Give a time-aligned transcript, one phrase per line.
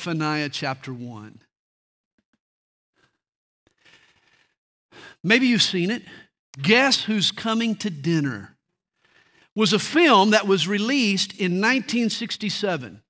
[0.00, 1.42] Zephaniah chapter 1.
[5.24, 6.04] Maybe you've seen it.
[6.62, 8.56] Guess who's coming to dinner?
[9.56, 13.02] Was a film that was released in 1967.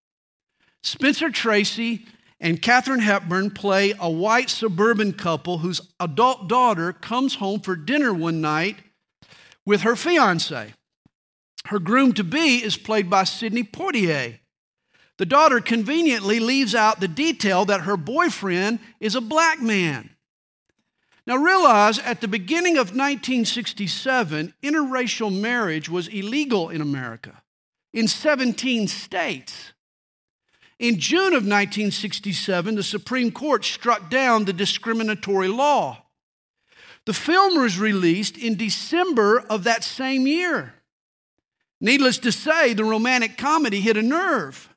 [0.82, 2.06] Spencer Tracy
[2.40, 8.14] and Katharine Hepburn play a white suburban couple whose adult daughter comes home for dinner
[8.14, 8.77] one night
[9.66, 10.73] with her fiance.
[11.66, 14.39] Her groom to be is played by Sidney Poitier.
[15.19, 20.11] The daughter conveniently leaves out the detail that her boyfriend is a black man.
[21.27, 27.42] Now realize at the beginning of 1967, interracial marriage was illegal in America
[27.92, 29.73] in 17 states.
[30.78, 36.05] In June of 1967, the Supreme Court struck down the discriminatory law.
[37.05, 40.75] The film was released in December of that same year.
[41.80, 44.69] Needless to say, the romantic comedy hit a nerve.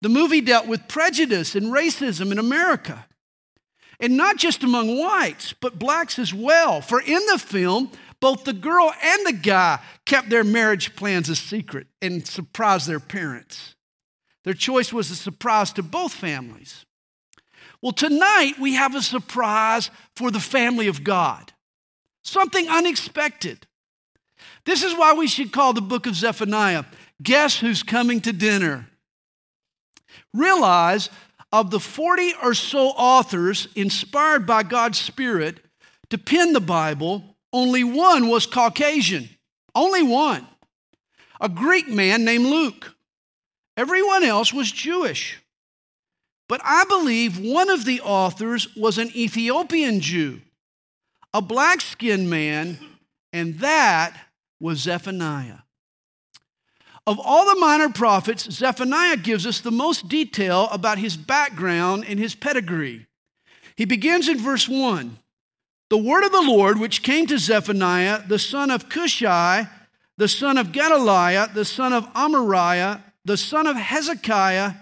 [0.00, 3.06] The movie dealt with prejudice and racism in America.
[4.00, 6.80] And not just among whites, but blacks as well.
[6.80, 11.36] For in the film, both the girl and the guy kept their marriage plans a
[11.36, 13.74] secret and surprised their parents.
[14.44, 16.86] Their choice was a surprise to both families.
[17.82, 21.52] Well, tonight we have a surprise for the family of God,
[22.22, 23.66] something unexpected.
[24.64, 26.84] This is why we should call the book of Zephaniah
[27.22, 28.87] Guess Who's Coming to Dinner?
[30.34, 31.10] Realize
[31.52, 35.60] of the 40 or so authors inspired by God's Spirit
[36.10, 39.28] to pen the Bible, only one was Caucasian.
[39.74, 40.46] Only one.
[41.40, 42.94] A Greek man named Luke.
[43.76, 45.38] Everyone else was Jewish.
[46.48, 50.40] But I believe one of the authors was an Ethiopian Jew,
[51.34, 52.78] a black skinned man,
[53.32, 54.18] and that
[54.58, 55.58] was Zephaniah.
[57.08, 62.18] Of all the minor prophets, Zephaniah gives us the most detail about his background and
[62.18, 63.06] his pedigree.
[63.76, 65.16] He begins in verse 1
[65.88, 69.70] The word of the Lord, which came to Zephaniah, the son of Cushai,
[70.18, 74.74] the son of Gedaliah, the son of Amariah, the son of Hezekiah,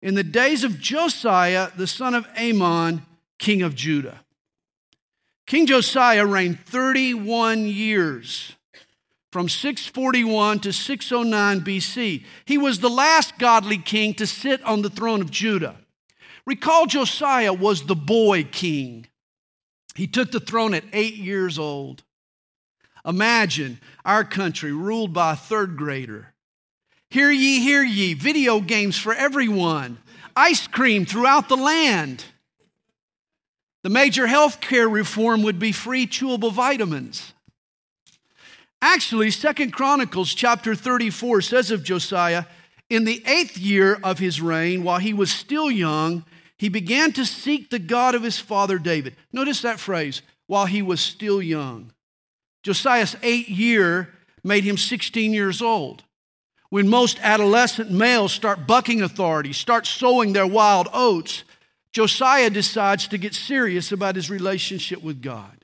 [0.00, 3.04] in the days of Josiah, the son of Amon,
[3.40, 4.20] king of Judah.
[5.48, 8.54] King Josiah reigned 31 years
[9.34, 12.24] from 641 to 609 BC.
[12.44, 15.74] He was the last godly king to sit on the throne of Judah.
[16.46, 19.08] Recall Josiah was the boy king.
[19.96, 22.04] He took the throne at eight years old.
[23.04, 26.32] Imagine our country ruled by a third grader.
[27.10, 29.98] Hear ye, hear ye, video games for everyone,
[30.36, 32.24] ice cream throughout the land.
[33.82, 37.33] The major health care reform would be free chewable vitamins.
[38.86, 42.44] Actually, Second Chronicles chapter 34 says of Josiah,
[42.90, 46.22] in the eighth year of his reign, while he was still young,
[46.58, 49.16] he began to seek the God of his father David.
[49.32, 51.92] Notice that phrase, while he was still young.
[52.62, 54.10] Josiah's eight year
[54.44, 56.04] made him 16 years old.
[56.68, 61.44] When most adolescent males start bucking authority, start sowing their wild oats,
[61.92, 65.63] Josiah decides to get serious about his relationship with God.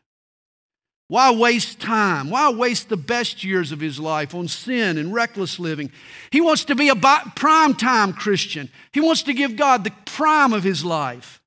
[1.11, 2.31] Why waste time?
[2.31, 5.91] Why waste the best years of his life on sin and reckless living?
[6.31, 8.71] He wants to be a prime time Christian.
[8.93, 11.43] He wants to give God the prime of his life.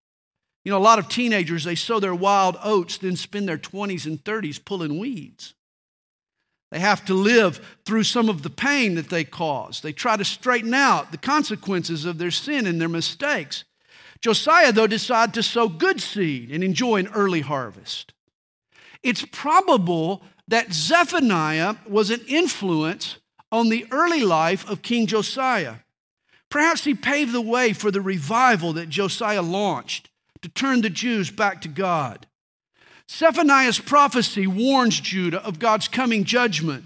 [0.65, 4.05] You know, a lot of teenagers, they sow their wild oats, then spend their 20s
[4.05, 5.53] and 30s pulling weeds.
[6.71, 9.79] They have to live through some of the pain that they cause.
[9.79, 13.63] They try to straighten out the consequences of their sin and their mistakes.
[14.19, 18.12] Josiah, though, decided to sow good seed and enjoy an early harvest.
[19.03, 23.17] It's probable that Zephaniah was an influence
[23.51, 25.75] on the early life of King Josiah.
[26.49, 30.09] Perhaps he paved the way for the revival that Josiah launched
[30.41, 32.27] to turn the Jews back to God.
[33.09, 36.85] Zephaniah's prophecy warns Judah of God's coming judgment.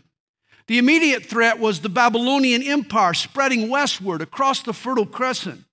[0.68, 5.64] The immediate threat was the Babylonian Empire spreading westward across the Fertile Crescent.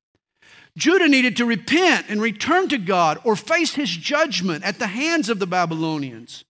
[0.77, 5.29] Judah needed to repent and return to God or face his judgment at the hands
[5.29, 6.45] of the Babylonians.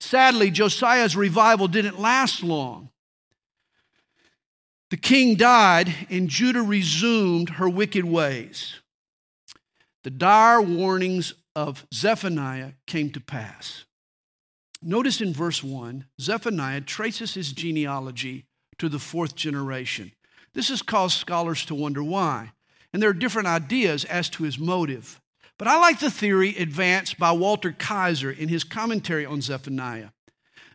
[0.00, 2.90] Sadly, Josiah's revival didn't last long.
[4.90, 8.76] The king died, and Judah resumed her wicked ways.
[10.04, 13.84] The dire warnings of Zephaniah came to pass.
[14.80, 18.46] Notice in verse 1, Zephaniah traces his genealogy
[18.78, 20.12] to the fourth generation.
[20.54, 22.52] This has caused scholars to wonder why
[22.96, 25.20] and there are different ideas as to his motive.
[25.58, 30.12] But I like the theory advanced by Walter Kaiser in his commentary on Zephaniah.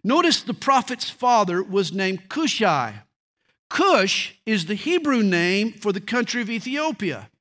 [0.04, 3.02] Notice the prophet's father was named Cushai.
[3.72, 7.32] Cush is the Hebrew name for the country of Ethiopia.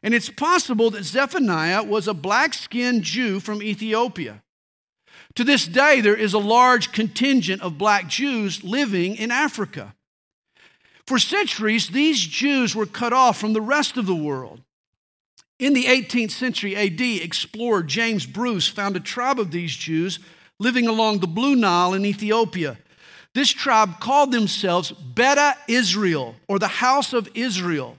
[0.00, 4.44] And it's possible that Zephaniah was a black skinned Jew from Ethiopia.
[5.34, 9.96] To this day, there is a large contingent of black Jews living in Africa.
[11.06, 14.62] For centuries, these Jews were cut off from the rest of the world.
[15.58, 20.18] In the 18th century AD, explorer James Bruce found a tribe of these Jews
[20.58, 22.78] living along the Blue Nile in Ethiopia.
[23.34, 27.96] This tribe called themselves Beta Israel, or the House of Israel.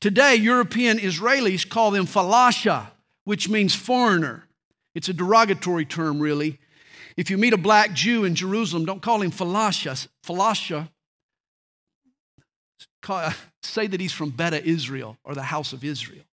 [0.00, 2.88] Today, European Israelis call them falasha,
[3.24, 4.44] which means foreigner.
[4.94, 6.58] It's a derogatory term, really.
[7.16, 10.06] If you meet a black Jew in Jerusalem, don't call him falasha.
[10.24, 10.88] Falasha.
[13.62, 16.24] Say that he's from Beta Israel, or the House of Israel.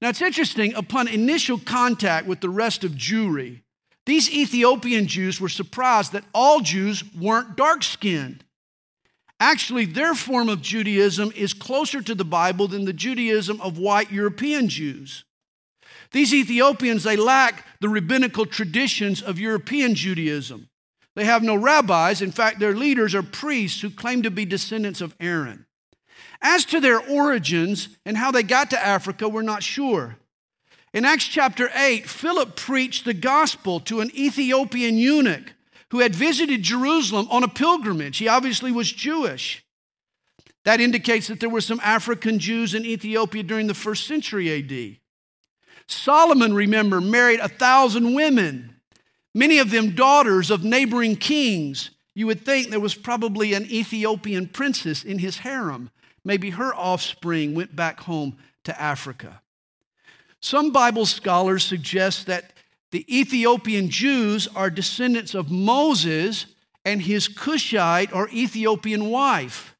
[0.00, 3.62] Now, it's interesting, upon initial contact with the rest of Jewry,
[4.04, 8.44] these Ethiopian Jews were surprised that all Jews weren't dark skinned.
[9.38, 14.10] Actually, their form of Judaism is closer to the Bible than the Judaism of white
[14.10, 15.24] European Jews.
[16.10, 20.68] These Ethiopians, they lack the rabbinical traditions of European Judaism.
[21.14, 22.22] They have no rabbis.
[22.22, 25.66] In fact, their leaders are priests who claim to be descendants of Aaron.
[26.40, 30.16] As to their origins and how they got to Africa, we're not sure.
[30.92, 35.54] In Acts chapter 8, Philip preached the gospel to an Ethiopian eunuch
[35.90, 38.18] who had visited Jerusalem on a pilgrimage.
[38.18, 39.64] He obviously was Jewish.
[40.64, 44.98] That indicates that there were some African Jews in Ethiopia during the first century AD.
[45.86, 48.71] Solomon, remember, married a thousand women,
[49.34, 51.90] many of them daughters of neighboring kings.
[52.14, 55.90] You would think there was probably an Ethiopian princess in his harem.
[56.24, 59.40] Maybe her offspring went back home to Africa.
[60.40, 62.52] Some Bible scholars suggest that
[62.90, 66.46] the Ethiopian Jews are descendants of Moses
[66.84, 69.76] and his Cushite or Ethiopian wife,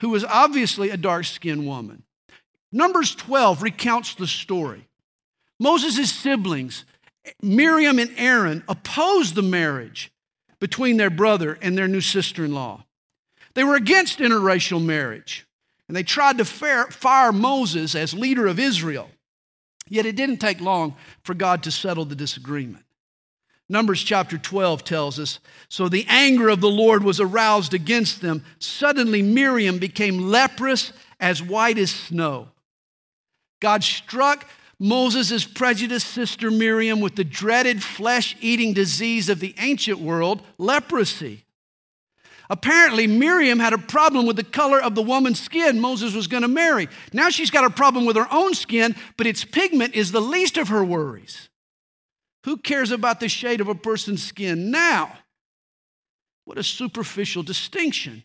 [0.00, 2.04] who was obviously a dark skinned woman.
[2.70, 4.88] Numbers 12 recounts the story.
[5.58, 6.84] Moses' siblings,
[7.40, 10.12] Miriam and Aaron, opposed the marriage
[10.58, 12.84] between their brother and their new sister in law.
[13.54, 15.46] They were against interracial marriage,
[15.88, 19.10] and they tried to fire Moses as leader of Israel.
[19.88, 22.84] Yet it didn't take long for God to settle the disagreement.
[23.68, 28.44] Numbers chapter 12 tells us So the anger of the Lord was aroused against them.
[28.58, 32.48] Suddenly Miriam became leprous as white as snow.
[33.60, 34.48] God struck
[34.82, 41.44] Moses' prejudiced sister Miriam with the dreaded flesh eating disease of the ancient world, leprosy.
[42.50, 46.42] Apparently, Miriam had a problem with the color of the woman's skin Moses was going
[46.42, 46.88] to marry.
[47.12, 50.58] Now she's got a problem with her own skin, but its pigment is the least
[50.58, 51.48] of her worries.
[52.44, 55.16] Who cares about the shade of a person's skin now?
[56.44, 58.24] What a superficial distinction.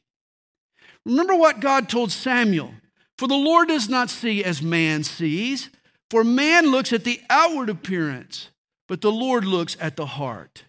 [1.06, 2.74] Remember what God told Samuel
[3.19, 5.69] For the Lord does not see as man sees,
[6.09, 8.50] for man looks at the outward appearance,
[8.88, 10.63] but the Lord looks at the heart.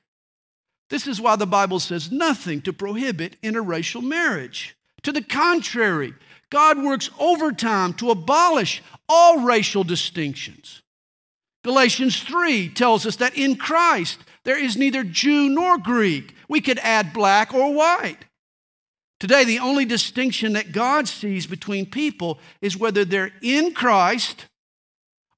[0.90, 4.76] This is why the Bible says nothing to prohibit interracial marriage.
[5.02, 6.14] To the contrary,
[6.50, 10.82] God works overtime to abolish all racial distinctions.
[11.64, 16.34] Galatians 3 tells us that in Christ there is neither Jew nor Greek.
[16.49, 18.25] We could add black or white.
[19.20, 24.46] Today, the only distinction that God sees between people is whether they're in Christ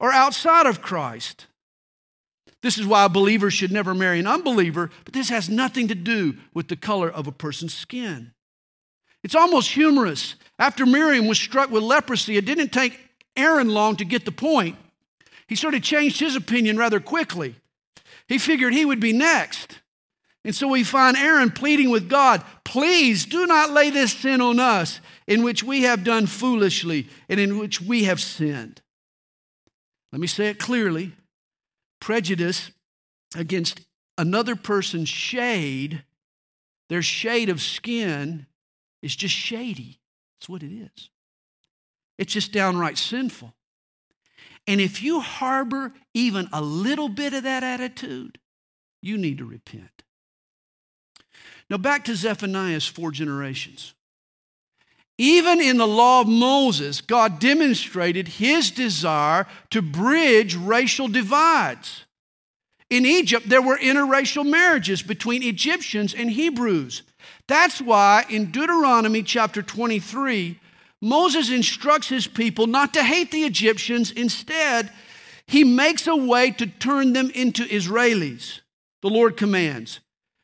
[0.01, 1.45] or outside of Christ.
[2.63, 5.95] This is why a believer should never marry an unbeliever, but this has nothing to
[5.95, 8.33] do with the color of a person's skin.
[9.23, 10.35] It's almost humorous.
[10.59, 12.99] After Miriam was struck with leprosy, it didn't take
[13.37, 14.75] Aaron long to get the point.
[15.47, 17.55] He sort of changed his opinion rather quickly.
[18.27, 19.79] He figured he would be next.
[20.43, 24.59] And so we find Aaron pleading with God, please do not lay this sin on
[24.59, 28.80] us in which we have done foolishly and in which we have sinned.
[30.11, 31.13] Let me say it clearly
[31.99, 32.71] prejudice
[33.35, 33.81] against
[34.17, 36.03] another person's shade,
[36.89, 38.47] their shade of skin,
[39.01, 39.99] is just shady.
[40.35, 41.09] That's what it is.
[42.17, 43.53] It's just downright sinful.
[44.67, 48.37] And if you harbor even a little bit of that attitude,
[49.01, 50.03] you need to repent.
[51.69, 53.93] Now, back to Zephaniah's four generations.
[55.21, 62.05] Even in the law of Moses, God demonstrated his desire to bridge racial divides.
[62.89, 67.03] In Egypt, there were interracial marriages between Egyptians and Hebrews.
[67.47, 70.59] That's why in Deuteronomy chapter 23,
[71.03, 74.09] Moses instructs his people not to hate the Egyptians.
[74.09, 74.91] Instead,
[75.45, 78.61] he makes a way to turn them into Israelis.
[79.03, 79.99] The Lord commands,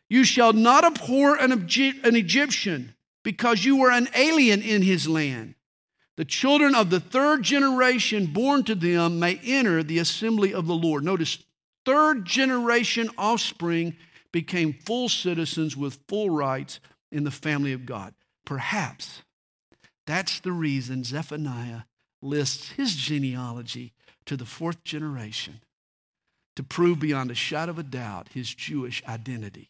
[0.07, 2.93] You shall not abhor an, Egyptian
[3.27, 5.53] because you were an alien in his land.
[6.15, 10.73] the children of the third generation born to them may enter the assembly of the
[10.73, 11.03] Lord.
[11.03, 11.43] Notice,
[11.85, 13.97] third generation offspring
[14.31, 16.79] became full citizens with full rights
[17.11, 18.13] in the family of God.
[18.45, 19.23] Perhaps
[20.05, 21.81] that's the reason Zephaniah
[22.21, 23.91] lists his genealogy
[24.25, 25.59] to the fourth generation
[26.55, 29.69] to prove beyond a shadow of a doubt his Jewish identity.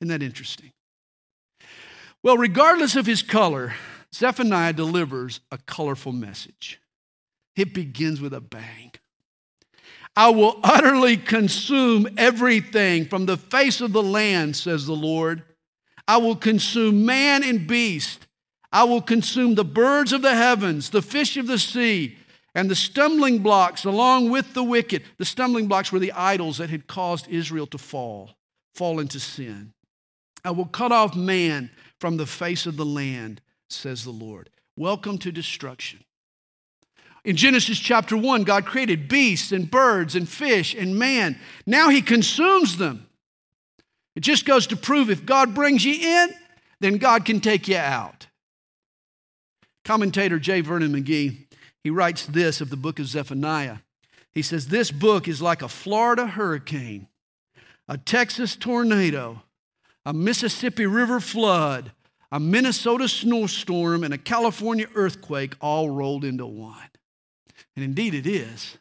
[0.00, 0.72] Isn't that interesting?
[2.22, 3.74] Well, regardless of his color,
[4.14, 6.80] Zephaniah delivers a colorful message.
[7.56, 8.92] It begins with a bang.
[10.16, 15.42] I will utterly consume everything from the face of the land, says the Lord.
[16.06, 18.26] I will consume man and beast.
[18.72, 22.16] I will consume the birds of the heavens, the fish of the sea,
[22.54, 25.04] and the stumbling blocks along with the wicked.
[25.18, 28.30] The stumbling blocks were the idols that had caused Israel to fall,
[28.74, 29.72] fall into sin.
[30.44, 31.70] I will cut off man
[32.00, 34.48] from the face of the land says the Lord.
[34.74, 36.02] Welcome to destruction.
[37.24, 41.38] In Genesis chapter 1, God created beasts and birds and fish and man.
[41.66, 43.06] Now he consumes them.
[44.16, 46.30] It just goes to prove if God brings you in,
[46.80, 48.26] then God can take you out.
[49.84, 50.62] Commentator J.
[50.62, 51.46] Vernon McGee,
[51.84, 53.78] he writes this of the book of Zephaniah.
[54.32, 57.08] He says, This book is like a Florida hurricane,
[57.86, 59.42] a Texas tornado,
[60.04, 61.92] a Mississippi River flood,
[62.32, 66.88] a Minnesota snowstorm, and a California earthquake all rolled into one.
[67.76, 68.76] And indeed it is.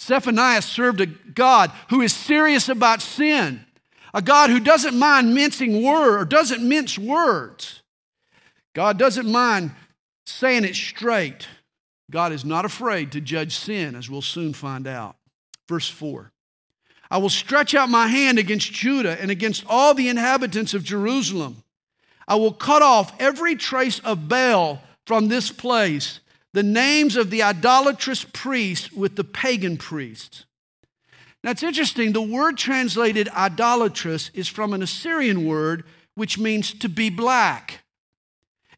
[0.00, 3.64] Zephaniah served a God who is serious about sin,
[4.12, 7.82] a God who doesn't mind mincing words or doesn't mince words.
[8.74, 9.72] God doesn't mind
[10.26, 11.46] saying it straight.
[12.10, 15.16] God is not afraid to judge sin, as we'll soon find out.
[15.68, 16.31] Verse 4
[17.12, 21.62] I will stretch out my hand against Judah and against all the inhabitants of Jerusalem.
[22.26, 26.20] I will cut off every trace of Baal from this place,
[26.54, 30.46] the names of the idolatrous priests with the pagan priests.
[31.44, 36.88] Now it's interesting, the word translated idolatrous is from an Assyrian word which means to
[36.88, 37.82] be black.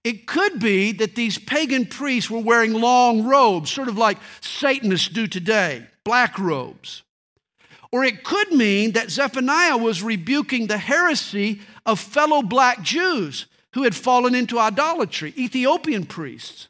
[0.03, 5.09] It could be that these pagan priests were wearing long robes, sort of like Satanists
[5.09, 7.04] do today, black robes.
[7.95, 13.85] Or it could mean that Zephaniah was rebuking the heresy of fellow black Jews who
[13.85, 16.67] had fallen into idolatry, Ethiopian priests.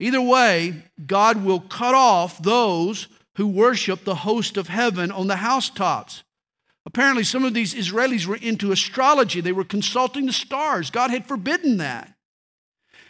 [0.00, 3.06] Either way, God will cut off those
[3.36, 6.24] who worship the host of heaven on the housetops.
[6.84, 9.40] Apparently, some of these Israelis were into astrology.
[9.40, 10.90] They were consulting the stars.
[10.90, 12.12] God had forbidden that.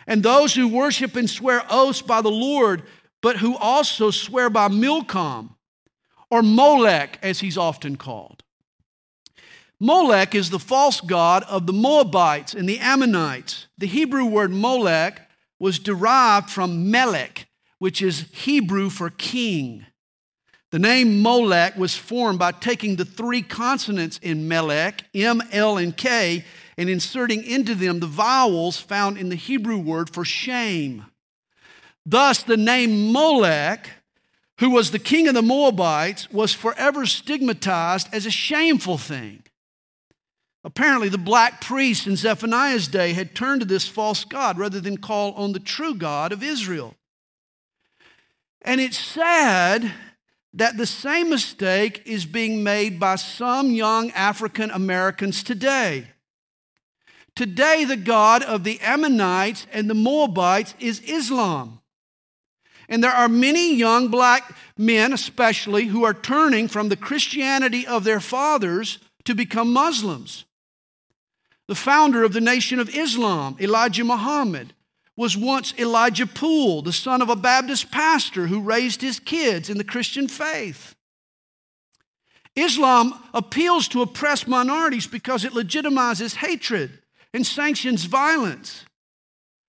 [0.06, 2.82] And those who worship and swear oaths by the Lord,
[3.22, 5.55] but who also swear by Milcom,
[6.30, 8.42] or Molech, as he's often called.
[9.78, 13.66] Molech is the false god of the Moabites and the Ammonites.
[13.76, 15.28] The Hebrew word Molech
[15.58, 17.46] was derived from Melech,
[17.78, 19.84] which is Hebrew for king.
[20.72, 25.96] The name Molech was formed by taking the three consonants in Melech, M, L, and
[25.96, 26.44] K,
[26.76, 31.06] and inserting into them the vowels found in the Hebrew word for shame.
[32.04, 33.90] Thus, the name Molech,
[34.58, 39.42] who was the king of the Moabites, was forever stigmatized as a shameful thing.
[40.64, 44.96] Apparently, the black priests in Zephaniah's day had turned to this false God rather than
[44.96, 46.96] call on the true God of Israel.
[48.62, 49.92] And it's sad
[50.54, 56.08] that the same mistake is being made by some young African Americans today.
[57.36, 61.80] Today, the God of the Ammonites and the Moabites is Islam.
[62.88, 68.04] And there are many young black men, especially, who are turning from the Christianity of
[68.04, 70.44] their fathers to become Muslims.
[71.66, 74.72] The founder of the Nation of Islam, Elijah Muhammad,
[75.16, 79.78] was once Elijah Poole, the son of a Baptist pastor who raised his kids in
[79.78, 80.94] the Christian faith.
[82.54, 86.98] Islam appeals to oppressed minorities because it legitimizes hatred
[87.34, 88.85] and sanctions violence.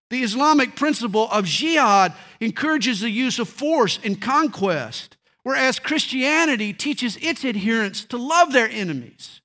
[0.09, 7.17] The Islamic principle of jihad encourages the use of force and conquest, whereas Christianity teaches
[7.17, 9.41] its adherents to love their enemies.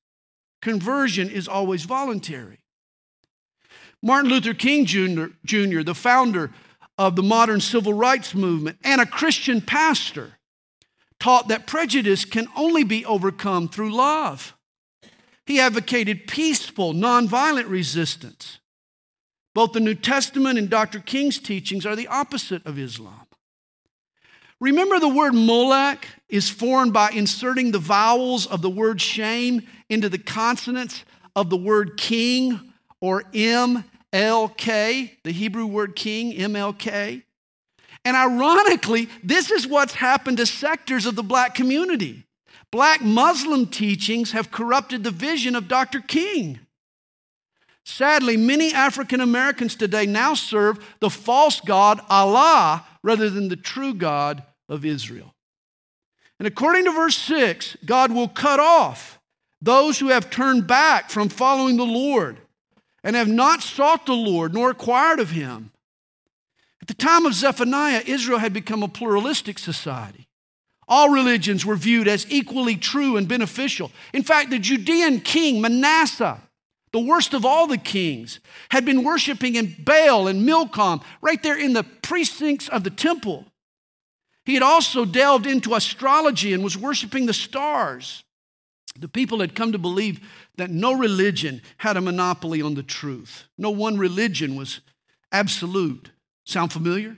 [0.61, 2.59] Conversion is always voluntary.
[4.02, 6.52] Martin Luther King Jr., Jr., the founder
[6.99, 10.38] of the modern civil rights movement and a Christian pastor,
[11.19, 14.57] taught that prejudice can only be overcome through love.
[15.47, 18.59] He advocated peaceful, nonviolent resistance.
[19.54, 20.99] Both the New Testament and Dr.
[21.00, 23.26] King's teachings are the opposite of Islam.
[24.61, 30.09] Remember, the word Molech is formed by inserting the vowels of the word shame into
[30.09, 31.04] the consonants
[31.35, 33.82] of the word king or MLK,
[34.12, 37.25] the Hebrew word king, MLK.
[38.04, 42.25] And ironically, this is what's happened to sectors of the black community.
[42.71, 46.00] Black Muslim teachings have corrupted the vision of Dr.
[46.00, 46.61] King.
[47.85, 53.95] Sadly, many African Americans today now serve the false God, Allah, rather than the true
[53.95, 55.35] God of Israel.
[56.39, 59.19] And according to verse 6, God will cut off
[59.61, 62.39] those who have turned back from following the Lord
[63.05, 65.71] and have not sought the Lord nor inquired of him.
[66.81, 70.27] At the time of Zephaniah, Israel had become a pluralistic society.
[70.89, 73.93] All religions were viewed as equally true and beneficial.
[74.12, 76.41] In fact, the Judean king Manasseh,
[76.92, 81.58] the worst of all the kings, had been worshiping in Baal and Milcom right there
[81.58, 83.46] in the precincts of the temple.
[84.44, 88.25] He had also delved into astrology and was worshiping the stars.
[88.99, 90.20] The people had come to believe
[90.56, 93.44] that no religion had a monopoly on the truth.
[93.56, 94.80] No one religion was
[95.30, 96.11] absolute.
[96.44, 97.16] Sound familiar?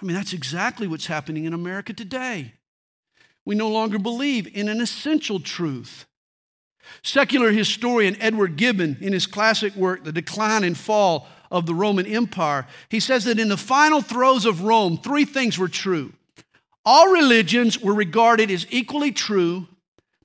[0.00, 2.54] I mean, that's exactly what's happening in America today.
[3.44, 6.06] We no longer believe in an essential truth.
[7.02, 12.06] Secular historian Edward Gibbon, in his classic work, The Decline and Fall of the Roman
[12.06, 16.12] Empire, he says that in the final throes of Rome, three things were true.
[16.84, 19.66] All religions were regarded as equally true,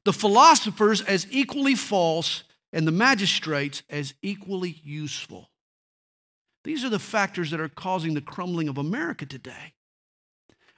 [0.04, 5.50] the philosophers as equally false, and the magistrates as equally useful.
[6.64, 9.74] These are the factors that are causing the crumbling of America today.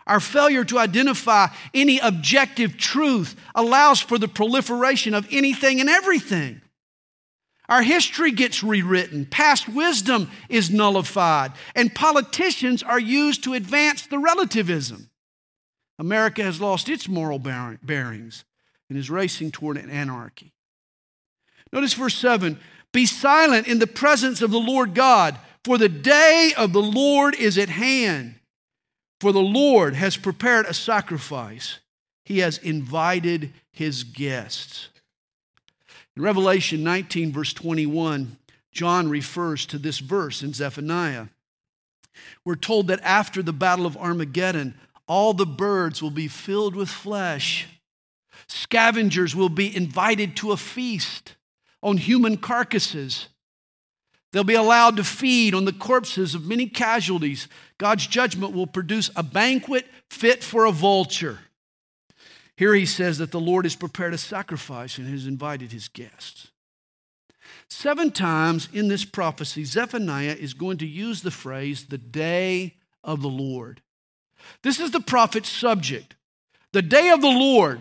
[0.08, 6.62] Our failure to identify any objective truth allows for the proliferation of anything and everything.
[7.68, 14.18] Our history gets rewritten, past wisdom is nullified, and politicians are used to advance the
[14.18, 15.10] relativism.
[16.00, 18.46] America has lost its moral bearings
[18.90, 20.54] and is racing toward an anarchy.
[21.74, 22.58] Notice verse 7
[22.94, 27.36] Be silent in the presence of the Lord God, for the day of the Lord
[27.36, 28.37] is at hand.
[29.20, 31.80] For the Lord has prepared a sacrifice,
[32.26, 34.90] He has invited His guests.
[36.16, 38.38] In Revelation 19, verse 21,
[38.72, 41.27] John refers to this verse in Zephaniah.
[42.46, 44.75] We're told that after the battle of Armageddon,
[45.08, 47.68] all the birds will be filled with flesh.
[48.48, 51.36] Scavengers will be invited to a feast
[51.82, 53.27] on human carcasses.
[54.38, 57.48] They'll be allowed to feed on the corpses of many casualties.
[57.80, 61.40] God's judgment will produce a banquet fit for a vulture.
[62.56, 66.50] Here he says that the Lord has prepared a sacrifice and has invited his guests.
[67.68, 73.24] Seven times in this prophecy, Zephaniah is going to use the phrase, the day of
[73.24, 73.82] the Lord.
[74.62, 76.16] This is the prophet's subject.
[76.74, 77.80] The day of the Lord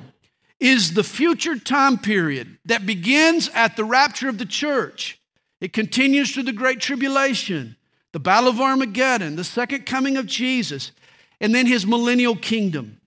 [0.58, 5.20] is the future time period that begins at the rapture of the church
[5.60, 7.76] it continues through the Great Tribulation,
[8.12, 10.92] the Battle of Armageddon, the second coming of Jesus,
[11.40, 13.00] and then his millennial kingdom.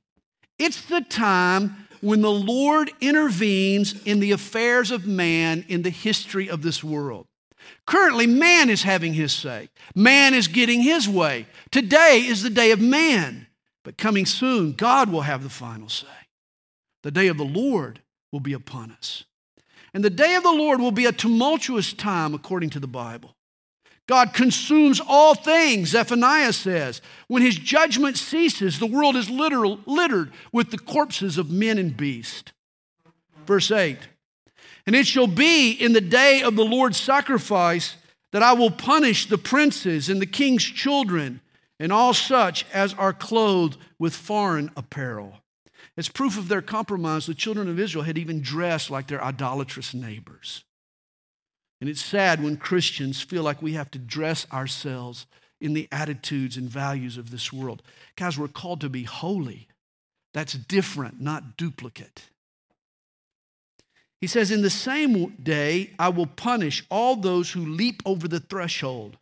[0.58, 6.50] It's the time when the Lord intervenes in the affairs of man in the history
[6.50, 7.28] of this world.
[7.86, 11.46] Currently, man is having his say, man is getting his way.
[11.72, 13.48] Today is the day of man,
[13.84, 16.08] but coming soon, God will have the final say.
[17.04, 19.24] The day of the Lord will be upon us.
[19.93, 23.36] And the day of the Lord will be a tumultuous time, according to the Bible.
[24.08, 27.02] God consumes all things, Zephaniah says.
[27.28, 31.95] When his judgment ceases, the world is literal, littered with the corpses of men and
[31.95, 32.52] beast.
[33.45, 33.99] Verse 8
[34.88, 37.97] And it shall be in the day of the Lord's sacrifice
[38.32, 41.41] that I will punish the princes and the king's children
[41.80, 45.36] and all such as are clothed with foreign apparel.
[45.97, 49.93] As proof of their compromise, the children of Israel had even dressed like their idolatrous
[49.93, 50.63] neighbors.
[51.82, 55.25] And it's sad when Christians feel like we have to dress ourselves
[55.62, 57.82] in the attitudes and values of this world.
[58.15, 59.67] Guys, we're called to be holy.
[60.34, 62.30] That's different, not duplicate.
[64.21, 68.39] He says, In the same day, I will punish all those who leap over the
[68.39, 69.17] threshold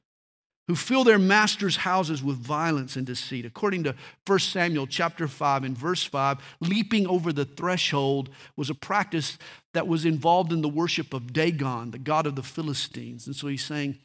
[0.68, 3.46] who fill their masters' houses with violence and deceit.
[3.46, 8.76] According to 1 Samuel chapter 5 and verse 5, leaping over the threshold was a
[8.76, 9.38] practice
[9.74, 13.28] that was involved in the worship of Dagon, the god of the Philistines.
[13.28, 13.98] And so he's saying,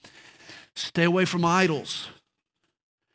[0.77, 2.09] stay away from idols.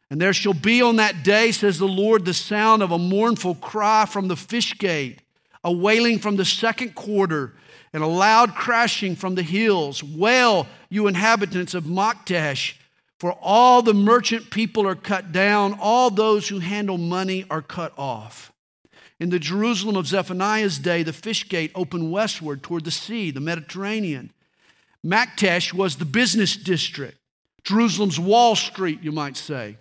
[0.10, 3.56] And there shall be on that day, says the Lord, the sound of a mournful
[3.56, 5.20] cry from the fish gate,
[5.64, 7.54] a wailing from the second quarter,
[7.94, 10.04] and a loud crashing from the hills.
[10.04, 12.76] Wail, you inhabitants of Maktesh
[13.20, 17.94] for all the merchant people are cut down, all those who handle money are cut
[17.98, 18.52] off.
[19.20, 23.40] In the Jerusalem of Zephaniah's day, the fish gate opened westward toward the sea, the
[23.40, 24.32] Mediterranean.
[25.04, 27.18] Maktesh was the business district,
[27.64, 29.78] Jerusalem's Wall Street, you might say.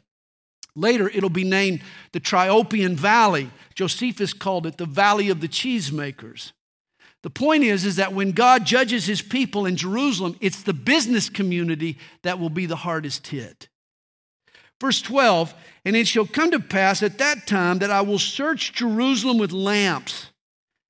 [0.74, 3.50] Later, it'll be named the Tyropoeon Valley.
[3.74, 6.52] Josephus called it the Valley of the Cheesemakers.
[7.26, 11.28] The point is, is that when God judges his people in Jerusalem, it's the business
[11.28, 13.68] community that will be the hardest hit.
[14.80, 15.52] Verse 12,
[15.84, 19.50] and it shall come to pass at that time that I will search Jerusalem with
[19.50, 20.30] lamps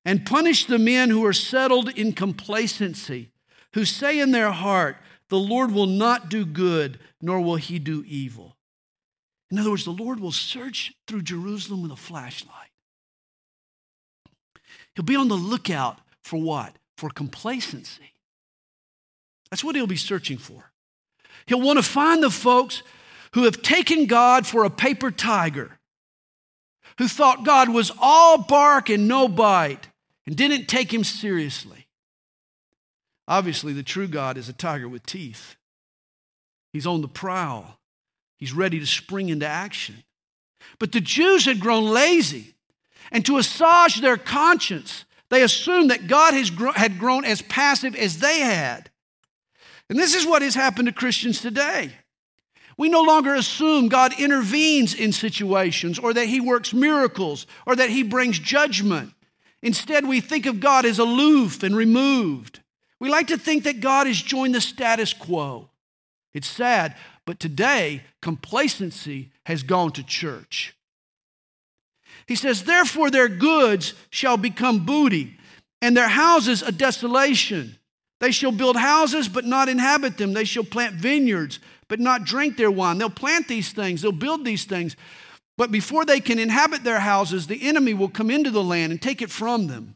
[0.05, 3.31] and punish the men who are settled in complacency,
[3.73, 4.97] who say in their heart,
[5.29, 8.55] The Lord will not do good, nor will he do evil.
[9.49, 12.69] In other words, the Lord will search through Jerusalem with a flashlight.
[14.93, 16.75] He'll be on the lookout for what?
[16.97, 18.13] For complacency.
[19.49, 20.71] That's what he'll be searching for.
[21.47, 22.83] He'll want to find the folks
[23.33, 25.79] who have taken God for a paper tiger,
[26.97, 29.87] who thought God was all bark and no bite,
[30.25, 31.87] and didn't take him seriously.
[33.27, 35.55] Obviously, the true God is a tiger with teeth.
[36.73, 37.79] He's on the prowl,
[38.37, 40.03] he's ready to spring into action.
[40.79, 42.55] But the Jews had grown lazy,
[43.11, 48.19] and to assuage their conscience, they assumed that God has had grown as passive as
[48.19, 48.89] they had.
[49.89, 51.91] And this is what has happened to Christians today.
[52.77, 57.89] We no longer assume God intervenes in situations or that he works miracles or that
[57.89, 59.13] he brings judgment.
[59.63, 62.61] Instead, we think of God as aloof and removed.
[62.99, 65.69] We like to think that God has joined the status quo.
[66.33, 70.76] It's sad, but today, complacency has gone to church.
[72.27, 75.37] He says, Therefore, their goods shall become booty,
[75.81, 77.77] and their houses a desolation.
[78.19, 80.33] They shall build houses, but not inhabit them.
[80.33, 82.97] They shall plant vineyards, but not drink their wine.
[82.97, 84.95] They'll plant these things, they'll build these things.
[85.57, 89.01] But before they can inhabit their houses, the enemy will come into the land and
[89.01, 89.95] take it from them.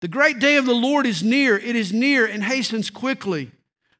[0.00, 1.58] The great day of the Lord is near.
[1.58, 3.50] It is near and hastens quickly.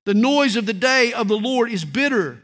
[0.06, 2.42] The noise of the day of the Lord is bitter.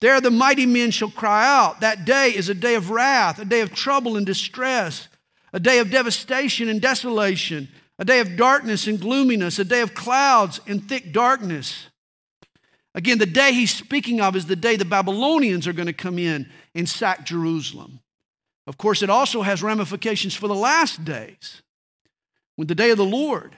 [0.00, 1.80] There the mighty men shall cry out.
[1.80, 5.08] That day is a day of wrath, a day of trouble and distress,
[5.52, 9.94] a day of devastation and desolation, a day of darkness and gloominess, a day of
[9.94, 11.88] clouds and thick darkness.
[12.94, 16.18] Again, the day he's speaking of is the day the Babylonians are going to come
[16.18, 18.00] in and sack Jerusalem.
[18.66, 21.62] Of course, it also has ramifications for the last days,
[22.56, 23.56] when the day of the Lord.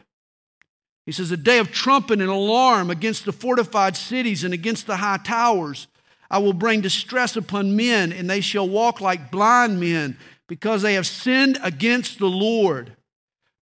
[1.06, 4.96] He says, a day of trumpet and alarm against the fortified cities and against the
[4.96, 5.88] high towers.
[6.30, 10.16] I will bring distress upon men, and they shall walk like blind men,
[10.46, 12.96] because they have sinned against the Lord.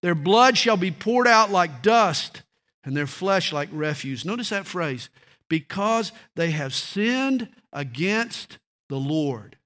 [0.01, 2.43] Their blood shall be poured out like dust,
[2.83, 4.25] and their flesh like refuse.
[4.25, 5.09] Notice that phrase
[5.49, 8.57] because they have sinned against
[8.89, 9.57] the Lord.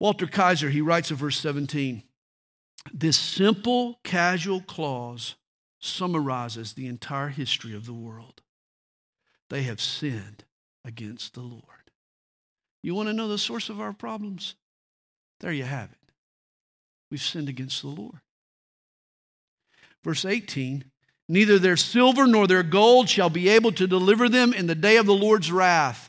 [0.00, 2.02] Walter Kaiser, he writes in verse 17
[2.92, 5.34] this simple, casual clause
[5.78, 8.40] summarizes the entire history of the world.
[9.50, 10.44] They have sinned
[10.88, 11.62] against the Lord.
[12.82, 14.54] You want to know the source of our problems?
[15.40, 16.12] There you have it.
[17.10, 18.20] We've sinned against the Lord.
[20.02, 20.84] Verse 18
[21.30, 24.96] Neither their silver nor their gold shall be able to deliver them in the day
[24.96, 26.08] of the Lord's wrath.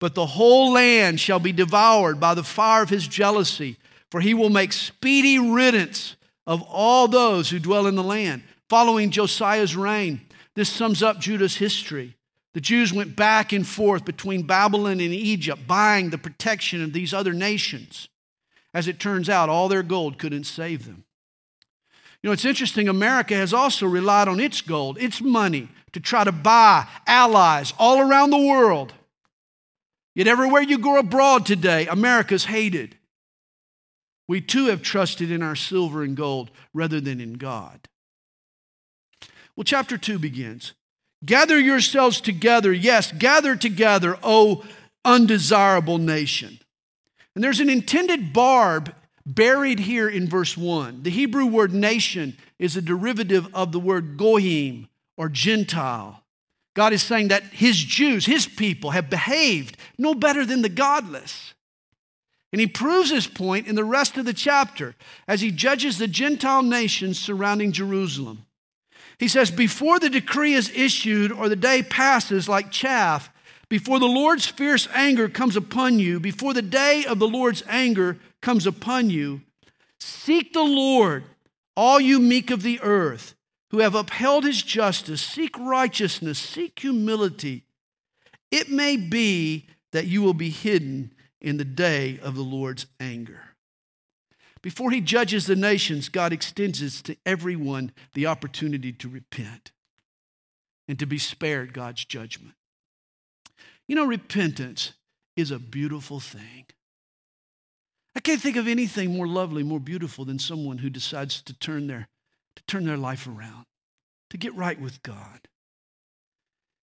[0.00, 3.76] But the whole land shall be devoured by the fire of his jealousy,
[4.10, 8.42] for he will make speedy riddance of all those who dwell in the land.
[8.68, 10.22] Following Josiah's reign,
[10.56, 12.16] this sums up Judah's history.
[12.54, 17.14] The Jews went back and forth between Babylon and Egypt, buying the protection of these
[17.14, 18.08] other nations.
[18.74, 21.04] As it turns out, all their gold couldn't save them.
[22.22, 26.24] You know, it's interesting, America has also relied on its gold, its money, to try
[26.24, 28.92] to buy allies all around the world.
[30.14, 32.96] Yet everywhere you go abroad today, America's hated.
[34.28, 37.88] We too have trusted in our silver and gold rather than in God.
[39.56, 40.74] Well, chapter 2 begins.
[41.24, 44.64] Gather yourselves together, yes, gather together, O
[45.04, 46.58] undesirable nation.
[47.34, 51.02] And there's an intended barb buried here in verse 1.
[51.02, 56.22] The Hebrew word nation is a derivative of the word goyim or Gentile.
[56.74, 61.54] God is saying that his Jews, his people, have behaved no better than the godless.
[62.50, 64.94] And he proves his point in the rest of the chapter
[65.26, 68.46] as he judges the Gentile nations surrounding Jerusalem.
[69.22, 73.30] He says, Before the decree is issued or the day passes like chaff,
[73.68, 78.18] before the Lord's fierce anger comes upon you, before the day of the Lord's anger
[78.40, 79.42] comes upon you,
[80.00, 81.22] seek the Lord,
[81.76, 83.36] all you meek of the earth,
[83.70, 85.20] who have upheld his justice.
[85.20, 87.62] Seek righteousness, seek humility.
[88.50, 93.51] It may be that you will be hidden in the day of the Lord's anger.
[94.62, 99.72] Before he judges the nations, God extends to everyone the opportunity to repent
[100.86, 102.54] and to be spared God's judgment.
[103.88, 104.92] You know, repentance
[105.36, 106.66] is a beautiful thing.
[108.14, 111.86] I can't think of anything more lovely, more beautiful than someone who decides to turn
[111.86, 112.08] their,
[112.56, 113.64] to turn their life around,
[114.30, 115.48] to get right with God.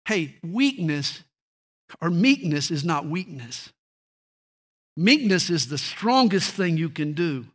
[0.06, 1.24] Hey, weakness
[2.02, 3.72] or meekness is not weakness.
[4.98, 7.46] Meekness is the strongest thing you can do.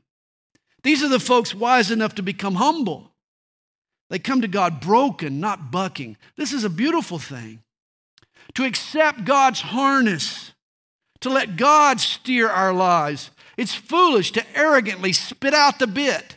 [0.84, 3.10] These are the folks wise enough to become humble.
[4.10, 6.18] They come to God broken, not bucking.
[6.36, 7.62] This is a beautiful thing.
[8.54, 10.52] To accept God's harness,
[11.20, 13.30] to let God steer our lives.
[13.56, 16.36] It's foolish to arrogantly spit out the bit.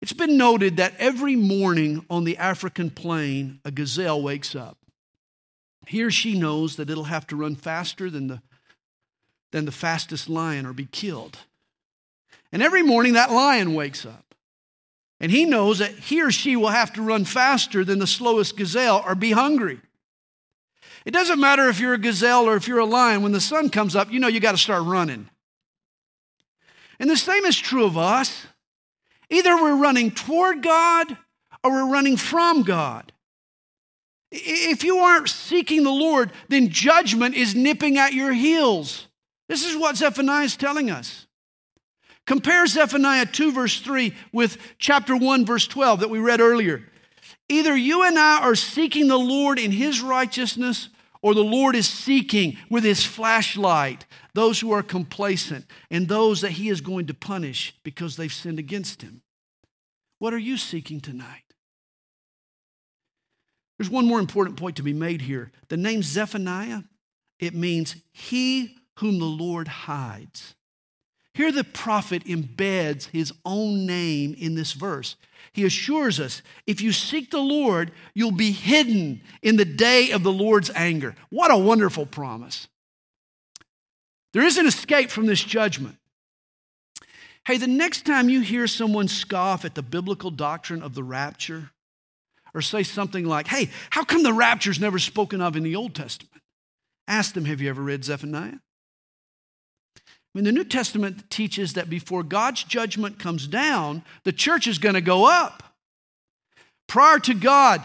[0.00, 4.78] It's been noted that every morning on the African plain, a gazelle wakes up.
[5.88, 8.42] He or she knows that it'll have to run faster than the,
[9.50, 11.38] than the fastest lion or be killed.
[12.52, 14.34] And every morning that lion wakes up.
[15.20, 18.56] And he knows that he or she will have to run faster than the slowest
[18.56, 19.80] gazelle or be hungry.
[21.04, 23.70] It doesn't matter if you're a gazelle or if you're a lion, when the sun
[23.70, 25.30] comes up, you know you got to start running.
[26.98, 28.46] And the same is true of us.
[29.30, 31.16] Either we're running toward God
[31.62, 33.12] or we're running from God.
[34.30, 39.08] If you aren't seeking the Lord, then judgment is nipping at your heels.
[39.48, 41.25] This is what Zephaniah is telling us.
[42.26, 46.82] Compare Zephaniah 2, verse 3, with chapter 1, verse 12 that we read earlier.
[47.48, 50.88] Either you and I are seeking the Lord in his righteousness,
[51.22, 56.52] or the Lord is seeking with his flashlight those who are complacent and those that
[56.52, 59.22] he is going to punish because they've sinned against him.
[60.18, 61.42] What are you seeking tonight?
[63.78, 65.52] There's one more important point to be made here.
[65.68, 66.82] The name Zephaniah,
[67.38, 70.54] it means he whom the Lord hides.
[71.36, 75.16] Here, the prophet embeds his own name in this verse.
[75.52, 80.22] He assures us if you seek the Lord, you'll be hidden in the day of
[80.22, 81.14] the Lord's anger.
[81.28, 82.68] What a wonderful promise.
[84.32, 85.98] There is an escape from this judgment.
[87.46, 91.68] Hey, the next time you hear someone scoff at the biblical doctrine of the rapture,
[92.54, 95.94] or say something like, hey, how come the rapture's never spoken of in the Old
[95.94, 96.42] Testament?
[97.06, 98.60] Ask them, have you ever read Zephaniah?
[100.36, 104.76] I mean, the New Testament teaches that before God's judgment comes down, the church is
[104.76, 105.62] going to go up.
[106.86, 107.82] Prior to God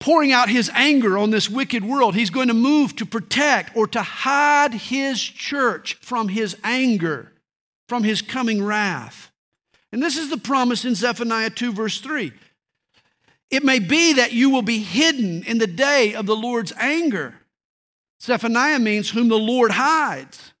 [0.00, 3.86] pouring out his anger on this wicked world, he's going to move to protect or
[3.88, 7.30] to hide his church from his anger,
[7.90, 9.30] from his coming wrath.
[9.92, 12.32] And this is the promise in Zephaniah 2, verse 3.
[13.50, 17.34] It may be that you will be hidden in the day of the Lord's anger.
[18.22, 20.54] Zephaniah means whom the Lord hides.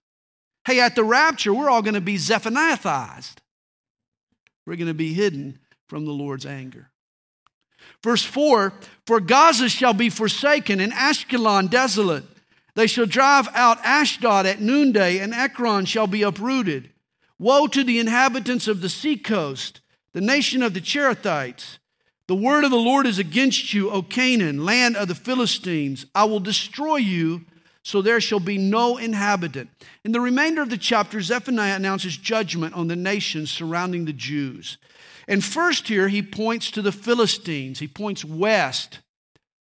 [0.66, 3.36] Hey, at the rapture, we're all going to be Zephaniahized.
[4.66, 6.90] We're going to be hidden from the Lord's anger.
[8.02, 8.72] Verse 4
[9.06, 12.24] For Gaza shall be forsaken and Ashkelon desolate.
[12.74, 16.90] They shall drive out Ashdod at noonday, and Ekron shall be uprooted.
[17.38, 19.80] Woe to the inhabitants of the seacoast,
[20.14, 21.78] the nation of the Cherethites.
[22.26, 26.06] The word of the Lord is against you, O Canaan, land of the Philistines.
[26.12, 27.42] I will destroy you
[27.86, 29.70] so there shall be no inhabitant.
[30.04, 34.76] In the remainder of the chapter, Zephaniah announces judgment on the nations surrounding the Jews.
[35.28, 37.78] And first, here, he points to the Philistines.
[37.78, 38.98] He points west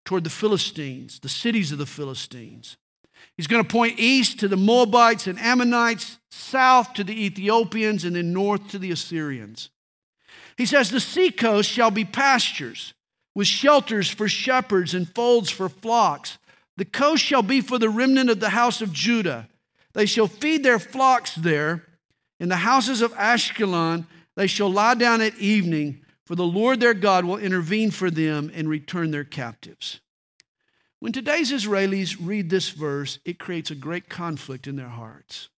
[0.06, 2.78] toward the Philistines, the cities of the Philistines.
[3.36, 8.16] He's going to point east to the Moabites and Ammonites, south to the Ethiopians, and
[8.16, 9.68] then north to the Assyrians.
[10.56, 12.94] He says, The seacoast shall be pastures,
[13.34, 16.38] with shelters for shepherds and folds for flocks.
[16.76, 19.48] The coast shall be for the remnant of the house of Judah.
[19.94, 21.84] They shall feed their flocks there.
[22.38, 26.92] In the houses of Ashkelon, they shall lie down at evening, for the Lord their
[26.92, 30.00] God will intervene for them and return their captives.
[31.00, 35.48] When today's Israelis read this verse, it creates a great conflict in their hearts.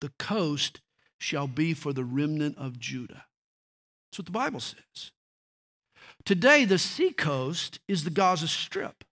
[0.00, 0.80] The coast
[1.18, 3.24] shall be for the remnant of Judah.
[4.10, 5.10] That's what the Bible says.
[6.24, 9.04] Today, the seacoast is the Gaza Strip.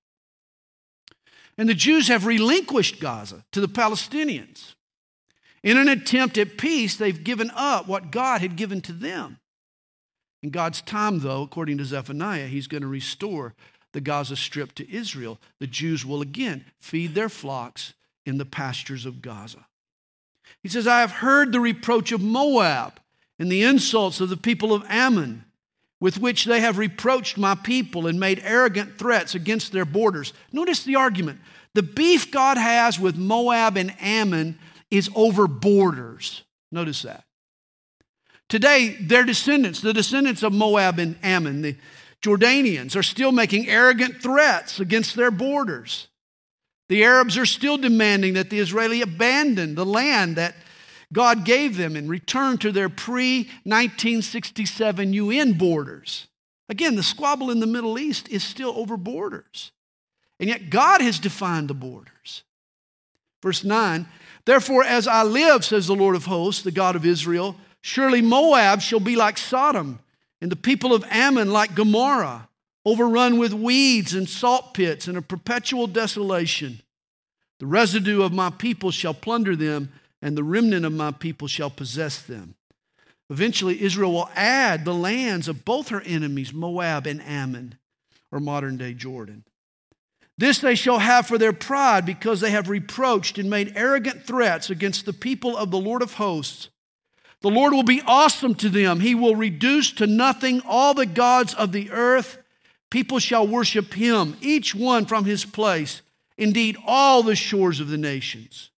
[1.56, 4.74] And the Jews have relinquished Gaza to the Palestinians.
[5.62, 9.38] In an attempt at peace, they've given up what God had given to them.
[10.42, 13.54] In God's time, though, according to Zephaniah, He's going to restore
[13.92, 15.40] the Gaza Strip to Israel.
[15.60, 17.94] The Jews will again feed their flocks
[18.26, 19.66] in the pastures of Gaza.
[20.62, 23.00] He says, I have heard the reproach of Moab
[23.38, 25.44] and the insults of the people of Ammon
[26.04, 30.34] with which they have reproached my people and made arrogant threats against their borders.
[30.52, 31.40] Notice the argument.
[31.72, 34.58] The beef God has with Moab and Ammon
[34.90, 36.44] is over borders.
[36.70, 37.24] Notice that.
[38.50, 41.74] Today, their descendants, the descendants of Moab and Ammon, the
[42.20, 46.08] Jordanians are still making arrogant threats against their borders.
[46.90, 50.54] The Arabs are still demanding that the Israeli abandon the land that
[51.14, 56.26] God gave them in return to their pre 1967 UN borders.
[56.68, 59.70] Again, the squabble in the Middle East is still over borders.
[60.40, 62.42] And yet, God has defined the borders.
[63.42, 64.06] Verse 9
[64.44, 68.82] Therefore, as I live, says the Lord of hosts, the God of Israel, surely Moab
[68.82, 70.00] shall be like Sodom,
[70.40, 72.48] and the people of Ammon like Gomorrah,
[72.84, 76.80] overrun with weeds and salt pits and a perpetual desolation.
[77.60, 79.92] The residue of my people shall plunder them,
[80.24, 82.54] and the remnant of my people shall possess them.
[83.28, 87.74] Eventually, Israel will add the lands of both her enemies, Moab and Ammon,
[88.32, 89.44] or modern day Jordan.
[90.38, 94.70] This they shall have for their pride because they have reproached and made arrogant threats
[94.70, 96.70] against the people of the Lord of hosts.
[97.42, 99.00] The Lord will be awesome to them.
[99.00, 102.38] He will reduce to nothing all the gods of the earth.
[102.90, 106.00] People shall worship him, each one from his place,
[106.38, 108.70] indeed, all the shores of the nations.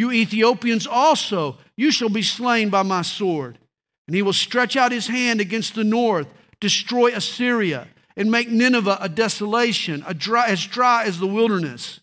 [0.00, 3.58] You Ethiopians also, you shall be slain by my sword.
[4.06, 6.26] And he will stretch out his hand against the north,
[6.58, 7.86] destroy Assyria
[8.16, 12.00] and make Nineveh a desolation, a dry, as dry as the wilderness.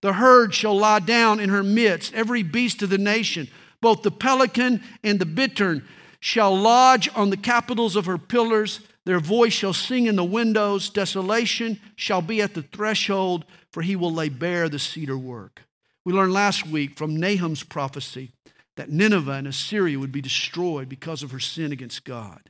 [0.00, 3.48] The herd shall lie down in her midst, every beast of the nation,
[3.82, 5.86] both the pelican and the bittern
[6.20, 8.80] shall lodge on the capitals of her pillars.
[9.04, 10.88] Their voice shall sing in the windows.
[10.88, 15.65] Desolation shall be at the threshold, for he will lay bare the cedar work.
[16.06, 18.30] We learned last week from Nahum's prophecy
[18.76, 22.48] that Nineveh and Assyria would be destroyed because of her sin against God.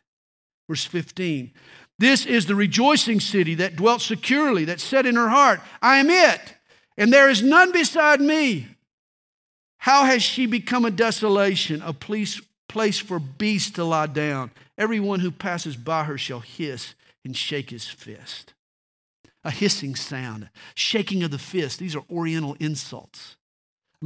[0.68, 1.52] Verse 15
[1.98, 6.10] this is the rejoicing city that dwelt securely, that said in her heart, I am
[6.10, 6.40] it,
[6.98, 8.68] and there is none beside me.
[9.78, 14.50] How has she become a desolation, a place, place for beasts to lie down?
[14.76, 18.52] Everyone who passes by her shall hiss and shake his fist.
[19.42, 21.78] A hissing sound, shaking of the fist.
[21.78, 23.35] These are Oriental insults.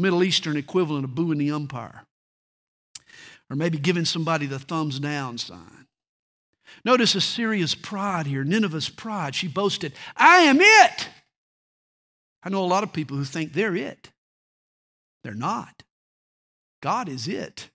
[0.00, 2.04] Middle Eastern equivalent of booing the umpire.
[3.48, 5.86] Or maybe giving somebody the thumbs down sign.
[6.84, 9.34] Notice Assyria's pride here, Nineveh's pride.
[9.34, 11.08] She boasted, I am it.
[12.42, 14.10] I know a lot of people who think they're it.
[15.22, 15.82] They're not.
[16.80, 17.68] God is it.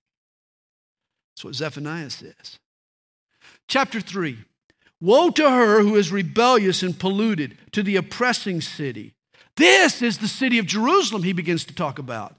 [1.35, 2.59] That's what Zephaniah says.
[3.67, 4.37] Chapter 3
[5.01, 9.13] Woe to her who is rebellious and polluted, to the oppressing city.
[9.57, 12.35] This is the city of Jerusalem, he begins to talk about.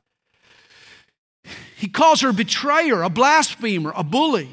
[1.76, 4.48] He calls her a betrayer, a blasphemer, a bully.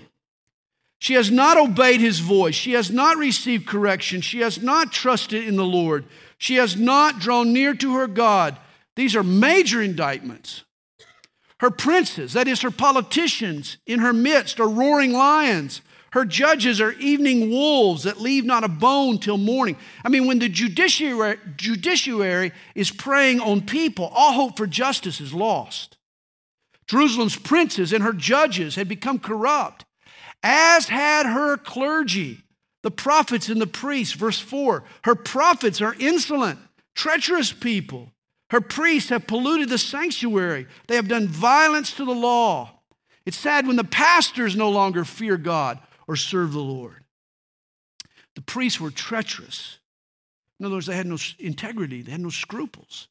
[0.99, 2.55] She has not obeyed his voice.
[2.55, 4.21] She has not received correction.
[4.21, 6.05] She has not trusted in the Lord.
[6.37, 8.57] She has not drawn near to her God.
[8.95, 10.63] These are major indictments.
[11.59, 15.81] Her princes, that is, her politicians in her midst, are roaring lions.
[16.13, 19.77] Her judges are evening wolves that leave not a bone till morning.
[20.05, 25.33] I mean, when the judiciary, judiciary is preying on people, all hope for justice is
[25.33, 25.97] lost.
[26.85, 29.85] Jerusalem's princes and her judges had become corrupt
[30.43, 32.43] as had her clergy,
[32.83, 34.13] the prophets and the priests.
[34.13, 36.59] Verse 4 Her prophets are insolent,
[36.93, 38.11] treacherous people.
[38.51, 42.69] Her priests have polluted the sanctuary, they have done violence to the law.
[43.25, 47.03] It's sad when the pastors no longer fear God or serve the Lord.
[48.35, 49.79] The priests were treacherous.
[50.59, 53.07] In other words, they had no integrity, they had no scruples.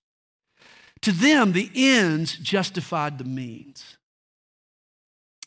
[1.03, 3.99] To them, the ends justified the means.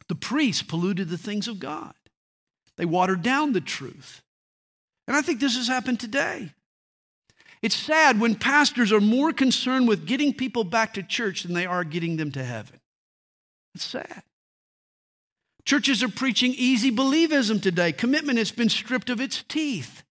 [0.08, 1.94] The priests polluted the things of God,
[2.78, 4.22] they watered down the truth.
[5.08, 6.52] And I think this has happened today.
[7.62, 11.66] It's sad when pastors are more concerned with getting people back to church than they
[11.66, 12.80] are getting them to heaven.
[13.74, 14.24] It's sad.
[15.66, 17.92] Churches are preaching easy believism today.
[17.92, 20.04] Commitment has been stripped of its teeth.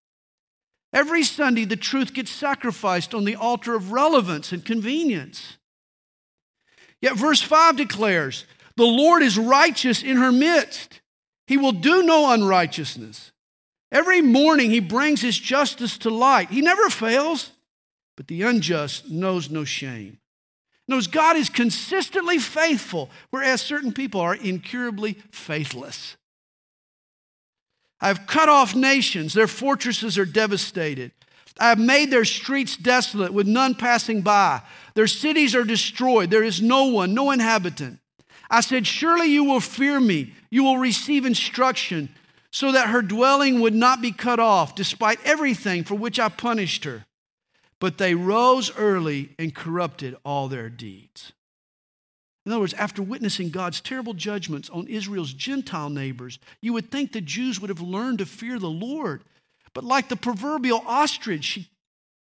[0.92, 5.58] Every Sunday, the truth gets sacrificed on the altar of relevance and convenience.
[7.00, 11.00] Yet, verse 5 declares the Lord is righteous in her midst.
[11.46, 13.32] He will do no unrighteousness.
[13.92, 16.50] Every morning he brings his justice to light.
[16.50, 17.50] He never fails,
[18.16, 20.18] but the unjust knows no shame.
[20.86, 26.16] Knows God is consistently faithful, whereas certain people are incurably faithless.
[28.00, 31.12] I have cut off nations, their fortresses are devastated.
[31.58, 34.60] I have made their streets desolate with none passing by.
[34.94, 36.30] Their cities are destroyed.
[36.30, 38.00] There is no one, no inhabitant.
[38.50, 40.34] I said, Surely you will fear me.
[40.50, 42.08] You will receive instruction
[42.50, 46.84] so that her dwelling would not be cut off, despite everything for which I punished
[46.84, 47.04] her.
[47.84, 51.34] But they rose early and corrupted all their deeds.
[52.46, 57.12] In other words, after witnessing God's terrible judgments on Israel's Gentile neighbors, you would think
[57.12, 59.22] the Jews would have learned to fear the Lord.
[59.74, 61.68] But like the proverbial ostrich, she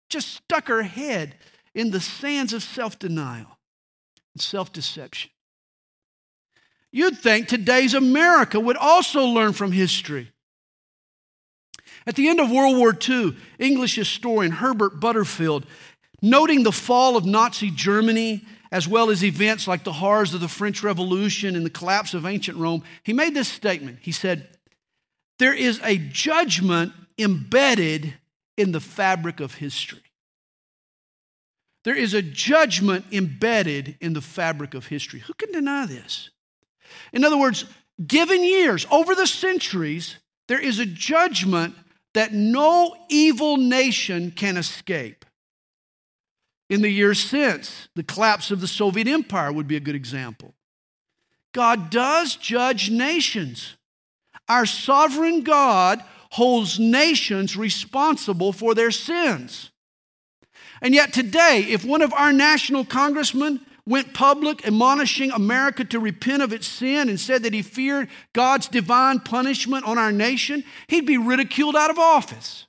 [0.10, 1.36] just stuck her head
[1.74, 3.58] in the sands of self denial
[4.36, 5.32] and self deception.
[6.92, 10.33] You'd think today's America would also learn from history.
[12.06, 15.66] At the end of World War II, English historian Herbert Butterfield,
[16.22, 20.48] noting the fall of Nazi Germany as well as events like the horrors of the
[20.48, 24.00] French Revolution and the collapse of ancient Rome, he made this statement.
[24.02, 24.48] He said,
[25.38, 28.16] There is a judgment embedded
[28.58, 30.02] in the fabric of history.
[31.84, 35.20] There is a judgment embedded in the fabric of history.
[35.20, 36.32] Who can deny this?
[37.12, 37.66] In other words,
[38.06, 41.76] given years, over the centuries, there is a judgment
[42.14, 45.26] that no evil nation can escape.
[46.70, 50.54] In the years since, the collapse of the Soviet Empire would be a good example.
[51.54, 53.76] God does judge nations.
[54.50, 59.72] Our sovereign God holds nations responsible for their sins.
[60.82, 66.42] And yet, today, if one of our national congressmen went public admonishing America to repent
[66.42, 71.06] of its sin and said that he feared God's divine punishment on our nation, he'd
[71.06, 72.66] be ridiculed out of office.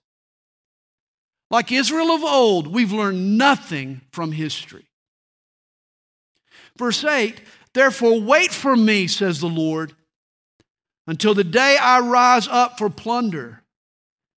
[1.50, 4.86] Like Israel of old, we've learned nothing from history.
[6.76, 7.40] Verse 8,
[7.74, 9.94] therefore wait for me, says the Lord,
[11.06, 13.62] until the day I rise up for plunder.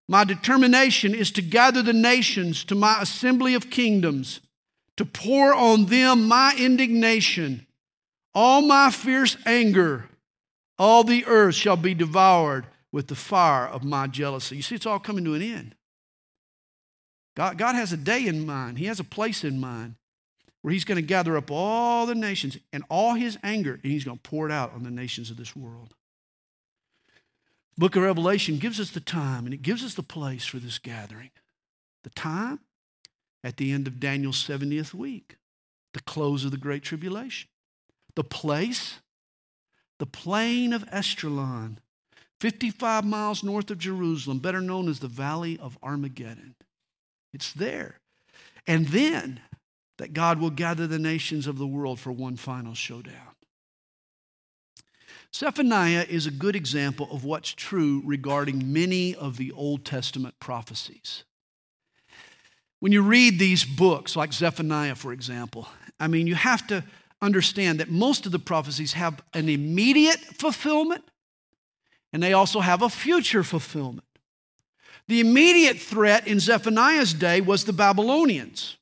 [0.08, 4.42] My determination is to gather the nations to my assembly of kingdoms
[4.98, 7.66] to pour on them my indignation,
[8.36, 10.10] all my fierce anger,
[10.78, 14.58] all the earth shall be devoured with the fire of my jealousy.
[14.58, 15.76] You see, it's all coming to an end.
[17.36, 19.96] God, God has a day in mind, He has a place in mind
[20.62, 24.04] where He's going to gather up all the nations and all His anger, and He's
[24.04, 25.94] going to pour it out on the nations of this world.
[27.78, 30.80] Book of Revelation gives us the time and it gives us the place for this
[30.80, 31.30] gathering.
[32.04, 32.60] The time
[33.44, 35.38] at the end of Daniel's 70th week,
[35.94, 37.50] the close of the Great Tribulation.
[38.16, 39.00] The place,
[40.00, 41.78] the plain of Esdraelon,
[42.40, 46.56] 55 miles north of Jerusalem, better known as the Valley of Armageddon.
[47.34, 48.00] It's there.
[48.66, 49.42] And then
[49.98, 53.36] that God will gather the nations of the world for one final showdown.
[55.34, 61.24] Zephaniah is a good example of what's true regarding many of the Old Testament prophecies.
[62.80, 65.68] When you read these books, like Zephaniah, for example,
[66.00, 66.84] I mean, you have to
[67.22, 71.04] understand that most of the prophecies have an immediate fulfillment
[72.14, 74.08] and they also have a future fulfillment.
[75.08, 78.78] The immediate threat in Zephaniah's day was the Babylonians.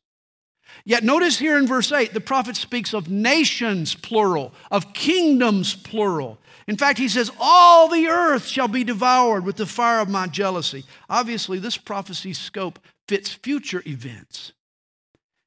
[0.83, 6.37] Yet notice here in verse 8, the prophet speaks of nations, plural, of kingdoms, plural.
[6.67, 10.27] In fact, he says, All the earth shall be devoured with the fire of my
[10.27, 10.83] jealousy.
[11.09, 14.53] Obviously, this prophecy's scope fits future events.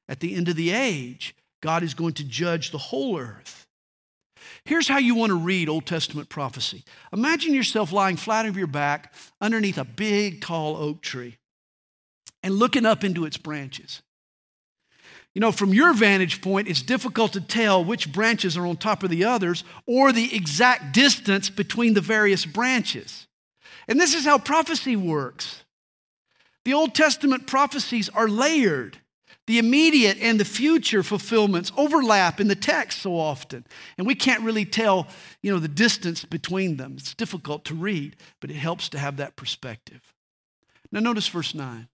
[0.07, 3.67] At the end of the age, God is going to judge the whole earth.
[4.63, 6.83] Here's how you want to read Old Testament prophecy.
[7.13, 11.37] Imagine yourself lying flat on your back underneath a big, tall oak tree
[12.41, 14.01] and looking up into its branches.
[15.35, 19.03] You know, from your vantage point, it's difficult to tell which branches are on top
[19.03, 23.27] of the others or the exact distance between the various branches.
[23.87, 25.63] And this is how prophecy works.
[26.65, 28.97] The Old Testament prophecies are layered.
[29.47, 33.65] The immediate and the future fulfillments overlap in the text so often.
[33.97, 35.07] And we can't really tell,
[35.41, 36.95] you know, the distance between them.
[36.97, 40.13] It's difficult to read, but it helps to have that perspective.
[40.91, 41.87] Now notice verse 9.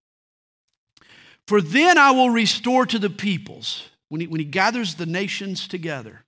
[1.47, 5.68] For then I will restore to the peoples, when he, when he gathers the nations
[5.68, 6.26] together,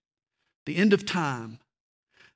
[0.65, 1.59] the end of time.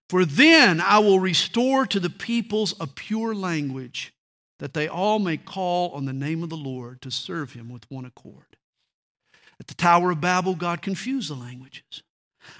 [0.09, 4.13] For then I will restore to the peoples a pure language
[4.62, 7.89] that they all may call on the name of the Lord to serve him with
[7.89, 8.57] one accord.
[9.59, 12.03] At the Tower of Babel, God confused the languages.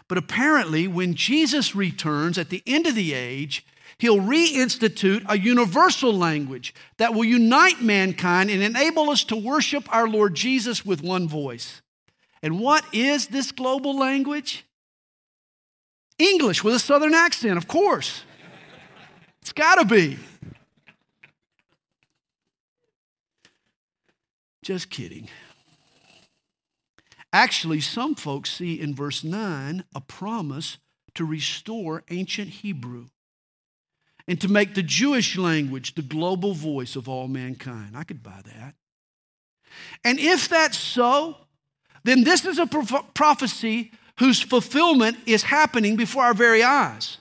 [0.08, 3.64] But apparently, when Jesus returns at the end of the age,
[3.99, 10.08] he'll reinstitute a universal language that will unite mankind and enable us to worship our
[10.08, 11.84] Lord Jesus with one voice.
[12.41, 14.66] And what is this global language?
[16.18, 18.24] English with a southern accent, of course.
[19.43, 20.18] It's got to be.
[24.72, 25.28] Just kidding.
[27.34, 30.78] Actually, some folks see in verse 9 a promise
[31.13, 33.07] to restore ancient Hebrew
[34.30, 37.97] and to make the Jewish language the global voice of all mankind.
[37.97, 38.76] I could buy that.
[40.05, 41.36] And if that's so,
[42.05, 47.17] then this is a prophecy whose fulfillment is happening before our very eyes.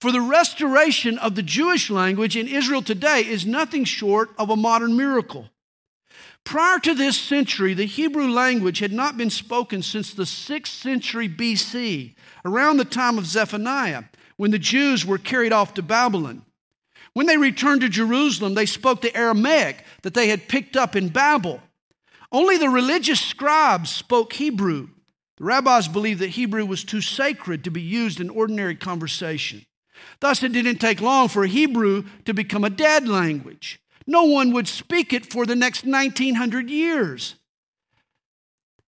[0.00, 4.56] for the restoration of the Jewish language in Israel today is nothing short of a
[4.56, 5.48] modern miracle.
[6.44, 11.28] Prior to this century, the Hebrew language had not been spoken since the 6th century
[11.28, 12.14] BC,
[12.44, 14.04] around the time of Zephaniah,
[14.36, 16.44] when the Jews were carried off to Babylon.
[17.12, 21.08] When they returned to Jerusalem, they spoke the Aramaic that they had picked up in
[21.10, 21.60] Babel.
[22.30, 24.88] Only the religious scribes spoke Hebrew.
[25.36, 29.66] The rabbis believed that Hebrew was too sacred to be used in ordinary conversation.
[30.20, 33.81] Thus, it didn't take long for Hebrew to become a dead language.
[34.06, 37.36] No one would speak it for the next 1900 years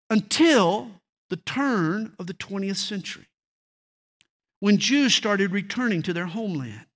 [0.08, 0.90] until
[1.28, 3.26] the turn of the 20th century
[4.60, 6.86] when Jews started returning to their homeland.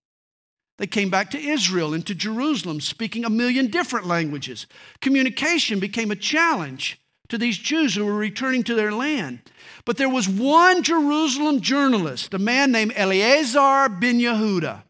[0.77, 4.67] They came back to Israel and to Jerusalem speaking a million different languages.
[5.01, 9.41] Communication became a challenge to these Jews who were returning to their land.
[9.85, 14.83] But there was one Jerusalem journalist, a man named Eleazar ben Yehuda,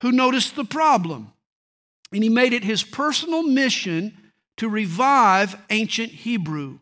[0.00, 1.33] who noticed the problem.
[2.14, 4.16] And he made it his personal mission
[4.58, 6.78] to revive ancient Hebrew.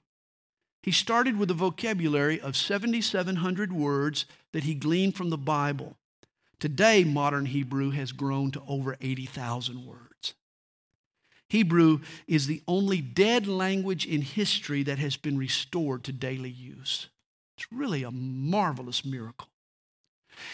[0.83, 5.97] He started with a vocabulary of 7,700 words that he gleaned from the Bible.
[6.61, 10.35] Today, modern Hebrew has grown to over 80,000 words.
[11.49, 17.09] Hebrew is the only dead language in history that has been restored to daily use.
[17.57, 19.49] It's really a marvelous miracle.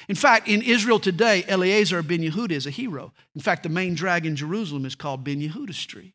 [0.09, 3.13] In fact, in Israel today, Eleazar ben Yehuda is a hero.
[3.35, 6.15] In fact, the main drag in Jerusalem is called Ben Yehuda Street.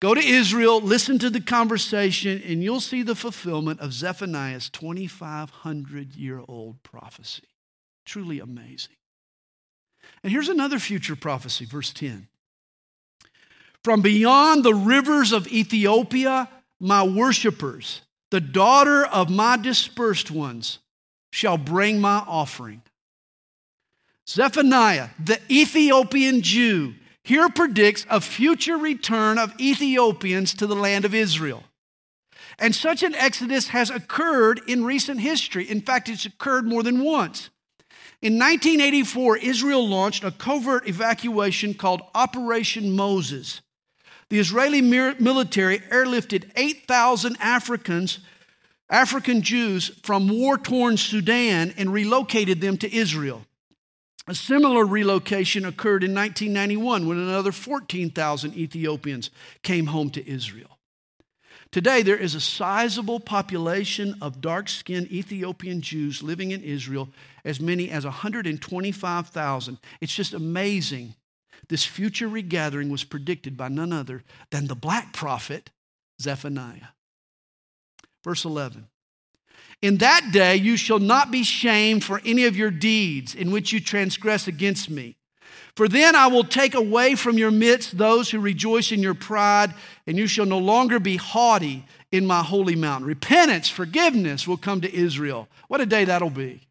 [0.00, 6.16] Go to Israel, listen to the conversation, and you'll see the fulfillment of Zephaniah's 2,500
[6.16, 7.44] year old prophecy.
[8.04, 8.96] Truly amazing.
[10.24, 12.26] And here's another future prophecy, verse 10.
[13.84, 16.48] From beyond the rivers of Ethiopia,
[16.80, 18.02] my worshipers,
[18.32, 20.80] the daughter of my dispersed ones,
[21.32, 22.82] shall bring my offering.
[24.28, 31.14] Zephaniah, the Ethiopian Jew, here predicts a future return of Ethiopians to the land of
[31.14, 31.64] Israel.
[32.58, 35.68] And such an exodus has occurred in recent history.
[35.68, 37.50] In fact, it's occurred more than once.
[38.20, 43.62] In 1984, Israel launched a covert evacuation called Operation Moses.
[44.28, 48.20] The Israeli military airlifted 8,000 Africans,
[48.92, 53.46] African Jews from war torn Sudan and relocated them to Israel.
[54.28, 59.30] A similar relocation occurred in 1991 when another 14,000 Ethiopians
[59.62, 60.78] came home to Israel.
[61.72, 67.08] Today, there is a sizable population of dark skinned Ethiopian Jews living in Israel,
[67.46, 69.78] as many as 125,000.
[70.02, 71.14] It's just amazing.
[71.70, 75.70] This future regathering was predicted by none other than the black prophet
[76.20, 76.88] Zephaniah.
[78.22, 78.86] Verse 11
[79.82, 83.72] in that day you shall not be shamed for any of your deeds in which
[83.72, 85.16] you transgress against me.
[85.74, 89.74] For then I will take away from your midst those who rejoice in your pride,
[90.06, 93.08] and you shall no longer be haughty in my holy mountain.
[93.08, 95.48] Repentance, forgiveness will come to Israel.
[95.68, 96.68] What a day that'll be.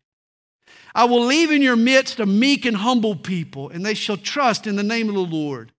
[0.94, 4.68] I will leave in your midst a meek and humble people, and they shall trust
[4.68, 5.72] in the name of the Lord.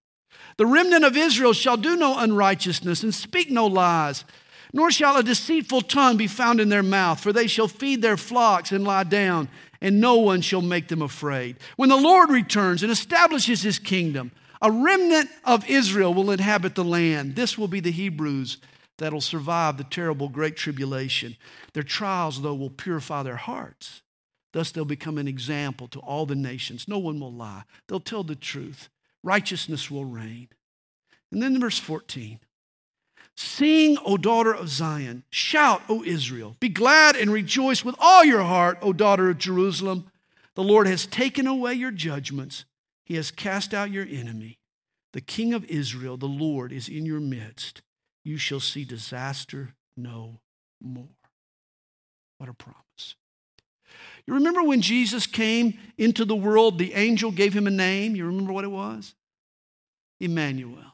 [0.57, 4.25] The remnant of Israel shall do no unrighteousness and speak no lies
[4.73, 8.17] nor shall a deceitful tongue be found in their mouth, for they shall feed their
[8.17, 9.49] flocks and lie down,
[9.81, 11.57] and no one shall make them afraid.
[11.77, 16.85] When the Lord returns and establishes his kingdom, a remnant of Israel will inhabit the
[16.85, 17.37] land.
[17.37, 18.59] This will be the Hebrews
[18.99, 21.37] that'll survive the terrible great tribulation.
[21.73, 24.03] Their trials, though, will purify their hearts.
[24.53, 26.87] Thus, they'll become an example to all the nations.
[26.87, 28.89] No one will lie, they'll tell the truth.
[29.25, 30.49] Righteousness will reign.
[31.31, 32.39] And then verse 14
[33.37, 35.25] Sing, O daughter of Zion.
[35.31, 36.57] Shout, O Israel.
[36.61, 40.11] Be glad and rejoice with all your heart, O daughter of Jerusalem.
[40.55, 42.65] The Lord has taken away your judgments,
[43.05, 44.59] He has cast out your enemy.
[45.13, 47.83] The King of Israel, the Lord, is in your midst.
[48.25, 50.41] You shall see disaster no
[50.81, 51.09] more.
[52.39, 53.17] What a promise.
[54.27, 58.17] You remember when Jesus came into the world, the angel gave him a name?
[58.17, 59.15] You remember what it was?
[60.19, 60.92] Emmanuel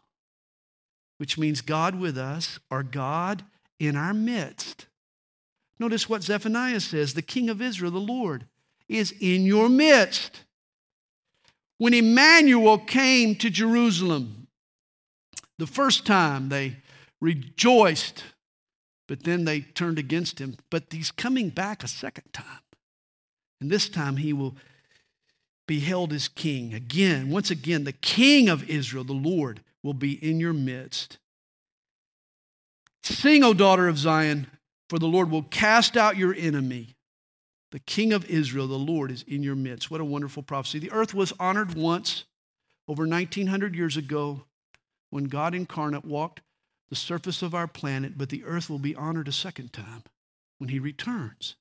[1.19, 3.45] which means God with us, or God
[3.79, 4.87] in our midst.
[5.79, 8.47] Notice what Zephaniah says the King of Israel, the Lord,
[8.89, 10.45] is in your midst.
[11.77, 14.49] When Emmanuel came to Jerusalem,
[15.59, 16.77] the first time they
[17.21, 18.25] rejoiced,
[19.07, 20.57] but then they turned against him.
[20.71, 22.61] But he's coming back a second time.
[23.61, 24.57] And this time he will
[25.67, 26.75] be held as king.
[26.75, 31.17] Again, once again, the king of Israel, the Lord, will be in your midst.
[33.03, 34.47] Sing, O daughter of Zion,
[34.91, 36.95] for the Lord will cast out your enemy.
[37.71, 39.91] The King of Israel, the Lord, is in your midst.
[39.91, 40.79] What a wonderful prophecy.
[40.79, 42.25] The earth was honored once
[42.87, 44.43] over 1900 years ago
[45.09, 46.43] when God incarnate walked
[46.91, 50.03] the surface of our planet, but the earth will be honored a second time
[50.59, 51.57] when he returns.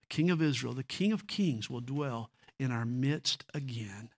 [0.00, 4.08] The King of Israel, the King of Kings, will dwell in our midst again.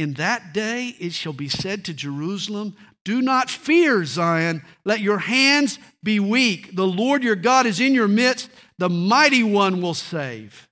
[0.00, 2.74] In that day it shall be said to Jerusalem,
[3.04, 4.62] Do not fear, Zion.
[4.82, 6.74] Let your hands be weak.
[6.74, 8.48] The Lord your God is in your midst.
[8.78, 10.70] The mighty one will save.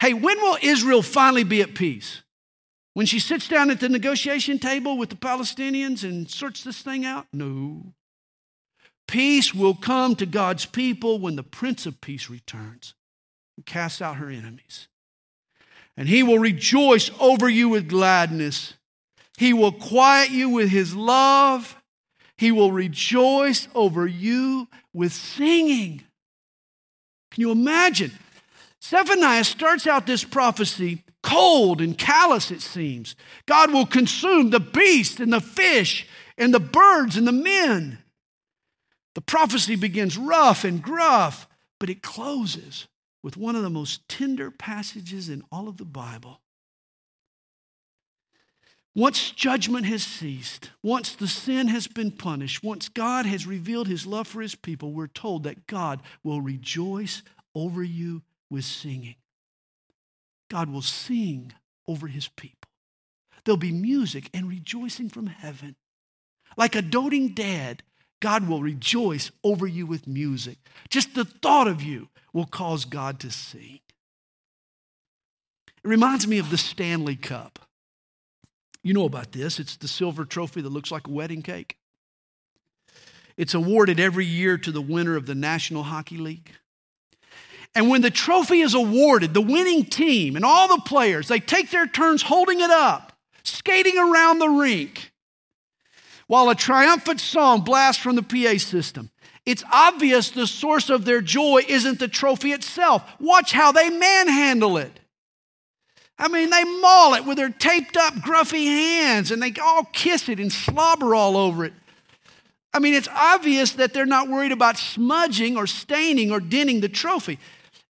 [0.00, 2.22] Hey, when will Israel finally be at peace?
[2.94, 7.04] When she sits down at the negotiation table with the Palestinians and sorts this thing
[7.04, 7.26] out?
[7.32, 7.92] No.
[9.08, 12.94] Peace will come to God's people when the Prince of Peace returns
[13.56, 14.86] and casts out her enemies
[15.98, 18.74] and he will rejoice over you with gladness.
[19.36, 21.76] He will quiet you with his love.
[22.36, 26.04] He will rejoice over you with singing.
[27.32, 28.12] Can you imagine?
[28.82, 33.16] Zephaniah starts out this prophecy cold and callous, it seems.
[33.46, 36.06] God will consume the beast and the fish
[36.38, 37.98] and the birds and the men.
[39.16, 41.48] The prophecy begins rough and gruff,
[41.80, 42.86] but it closes
[43.22, 46.40] with one of the most tender passages in all of the Bible.
[48.94, 54.06] Once judgment has ceased, once the sin has been punished, once God has revealed his
[54.06, 57.22] love for his people, we're told that God will rejoice
[57.54, 59.14] over you with singing.
[60.50, 61.52] God will sing
[61.86, 62.68] over his people.
[63.44, 65.76] There'll be music and rejoicing from heaven.
[66.56, 67.82] Like a doting dad,
[68.20, 70.58] God will rejoice over you with music.
[70.90, 73.80] Just the thought of you will cause God to sing.
[75.84, 77.60] It reminds me of the Stanley Cup.
[78.82, 79.58] You know about this.
[79.60, 81.76] It's the silver trophy that looks like a wedding cake.
[83.36, 86.52] It's awarded every year to the winner of the National Hockey League.
[87.74, 91.70] And when the trophy is awarded, the winning team and all the players, they take
[91.70, 93.12] their turns holding it up,
[93.44, 95.12] skating around the rink,
[96.28, 99.10] while a triumphant song blasts from the PA system.
[99.44, 103.02] It's obvious the source of their joy isn't the trophy itself.
[103.18, 105.00] Watch how they manhandle it.
[106.18, 110.28] I mean, they maul it with their taped up, gruffy hands and they all kiss
[110.28, 111.72] it and slobber all over it.
[112.74, 116.88] I mean, it's obvious that they're not worried about smudging or staining or denting the
[116.88, 117.38] trophy.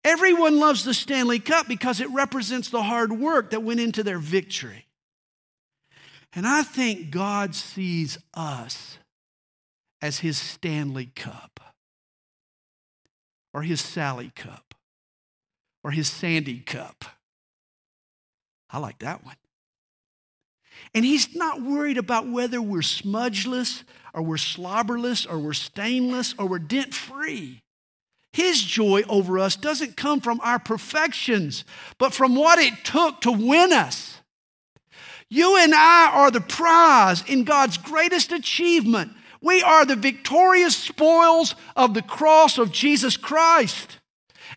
[0.02, 4.18] Everyone loves the Stanley Cup because it represents the hard work that went into their
[4.18, 4.83] victory.
[6.34, 8.98] And I think God sees us
[10.02, 11.60] as his Stanley Cup
[13.52, 14.74] or his Sally Cup
[15.84, 17.04] or his Sandy Cup.
[18.70, 19.36] I like that one.
[20.92, 26.46] And he's not worried about whether we're smudgeless or we're slobberless or we're stainless or
[26.46, 27.62] we're dent free.
[28.32, 31.64] His joy over us doesn't come from our perfections,
[31.98, 34.20] but from what it took to win us.
[35.28, 39.12] You and I are the prize in God's greatest achievement
[39.44, 43.98] we are the victorious spoils of the cross of Jesus Christ.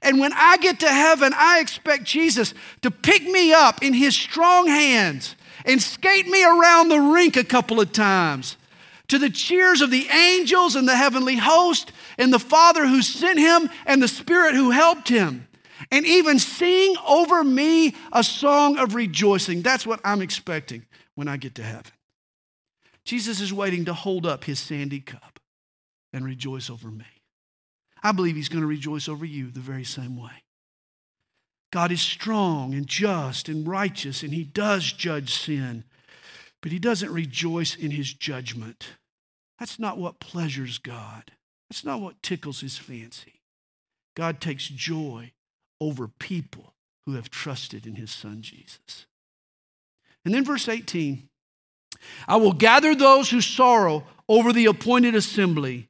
[0.02, 2.54] And when I get to heaven, I expect Jesus
[2.84, 7.44] to pick me up in his strong hands and skate me around the rink a
[7.44, 8.56] couple of times
[9.10, 13.40] to the cheers of the angels and the heavenly host and the Father who sent
[13.40, 15.47] him and the Spirit who helped him.
[15.92, 19.62] And even sing over me a song of rejoicing.
[19.62, 21.92] That's what I'm expecting when I get to heaven.
[23.06, 25.40] Jesus is waiting to hold up his sandy cup
[26.12, 27.06] and rejoice over me.
[28.04, 30.44] I believe he's going to rejoice over you the very same way.
[31.72, 35.84] God is strong and just and righteous, and he does judge sin,
[36.62, 38.90] but he doesn't rejoice in his judgment.
[39.60, 41.32] That's not what pleasures God.
[41.70, 43.42] That's not what tickles his fancy.
[44.16, 45.34] God takes joy
[45.80, 46.74] over people
[47.06, 49.06] who have trusted in his son Jesus.
[50.26, 51.30] And then verse 18
[52.28, 55.88] I will gather those who sorrow over the appointed assembly,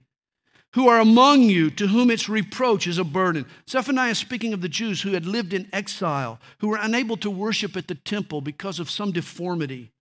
[0.73, 3.45] who are among you, to whom its reproach is a burden.
[3.69, 7.31] Zephaniah is speaking of the Jews who had lived in exile, who were unable to
[7.31, 9.91] worship at the temple because of some deformity,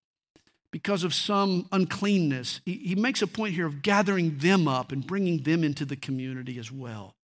[0.71, 2.61] because of some uncleanness.
[2.65, 5.97] He, he makes a point here of gathering them up and bringing them into the
[5.97, 7.16] community as well.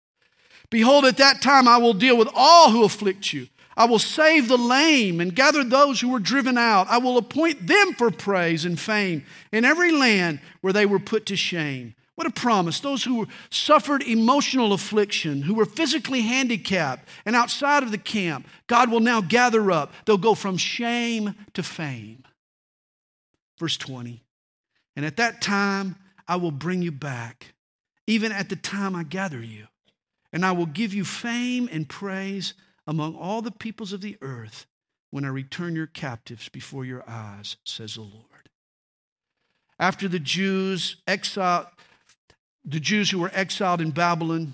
[0.70, 3.48] Behold, at that time I will deal with all who afflict you.
[3.78, 6.88] I will save the lame and gather those who were driven out.
[6.90, 11.26] I will appoint them for praise and fame in every land where they were put
[11.28, 11.96] to shame.
[12.16, 12.80] What a promise.
[12.80, 18.92] Those who suffered emotional affliction, who were physically handicapped and outside of the camp, God
[18.92, 19.94] will now gather up.
[20.06, 22.24] They'll go from shame to fame.
[23.58, 24.22] Verse 20.
[24.96, 25.96] And at that time,
[26.28, 27.54] I will bring you back,
[28.06, 29.68] even at the time I gather you
[30.34, 32.54] And I will give you fame and praise
[32.88, 34.66] among all the peoples of the earth
[35.10, 38.50] when I return your captives before your eyes, says the Lord.
[39.78, 41.68] After the Jews exiled,
[42.64, 44.54] the Jews who were exiled in Babylon,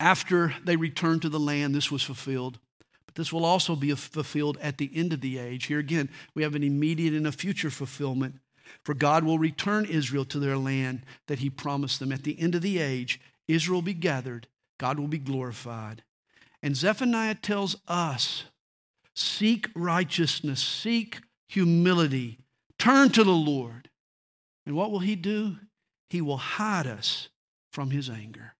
[0.00, 2.58] after they returned to the land, this was fulfilled.
[3.06, 5.66] But this will also be fulfilled at the end of the age.
[5.66, 8.36] Here again, we have an immediate and a future fulfillment.
[8.84, 12.12] For God will return Israel to their land that He promised them.
[12.12, 14.46] At the end of the age, Israel be gathered,
[14.78, 16.04] God will be glorified.
[16.62, 18.44] And Zephaniah tells us
[19.14, 22.38] seek righteousness, seek humility,
[22.78, 23.88] turn to the Lord.
[24.66, 25.56] And what will He do?
[26.10, 27.28] He will hide us
[27.72, 28.54] from His anger.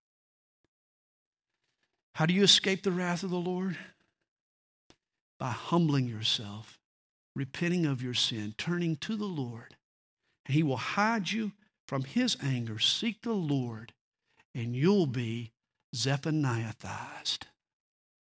[2.14, 3.76] How do you escape the wrath of the Lord?
[5.38, 6.80] By humbling yourself,
[7.36, 9.76] repenting of your sin, turning to the Lord.
[10.46, 11.52] And He will hide you
[11.86, 12.78] from His anger.
[12.78, 13.92] Seek the Lord,
[14.54, 15.52] and you'll be
[15.94, 17.44] Zephaniahized.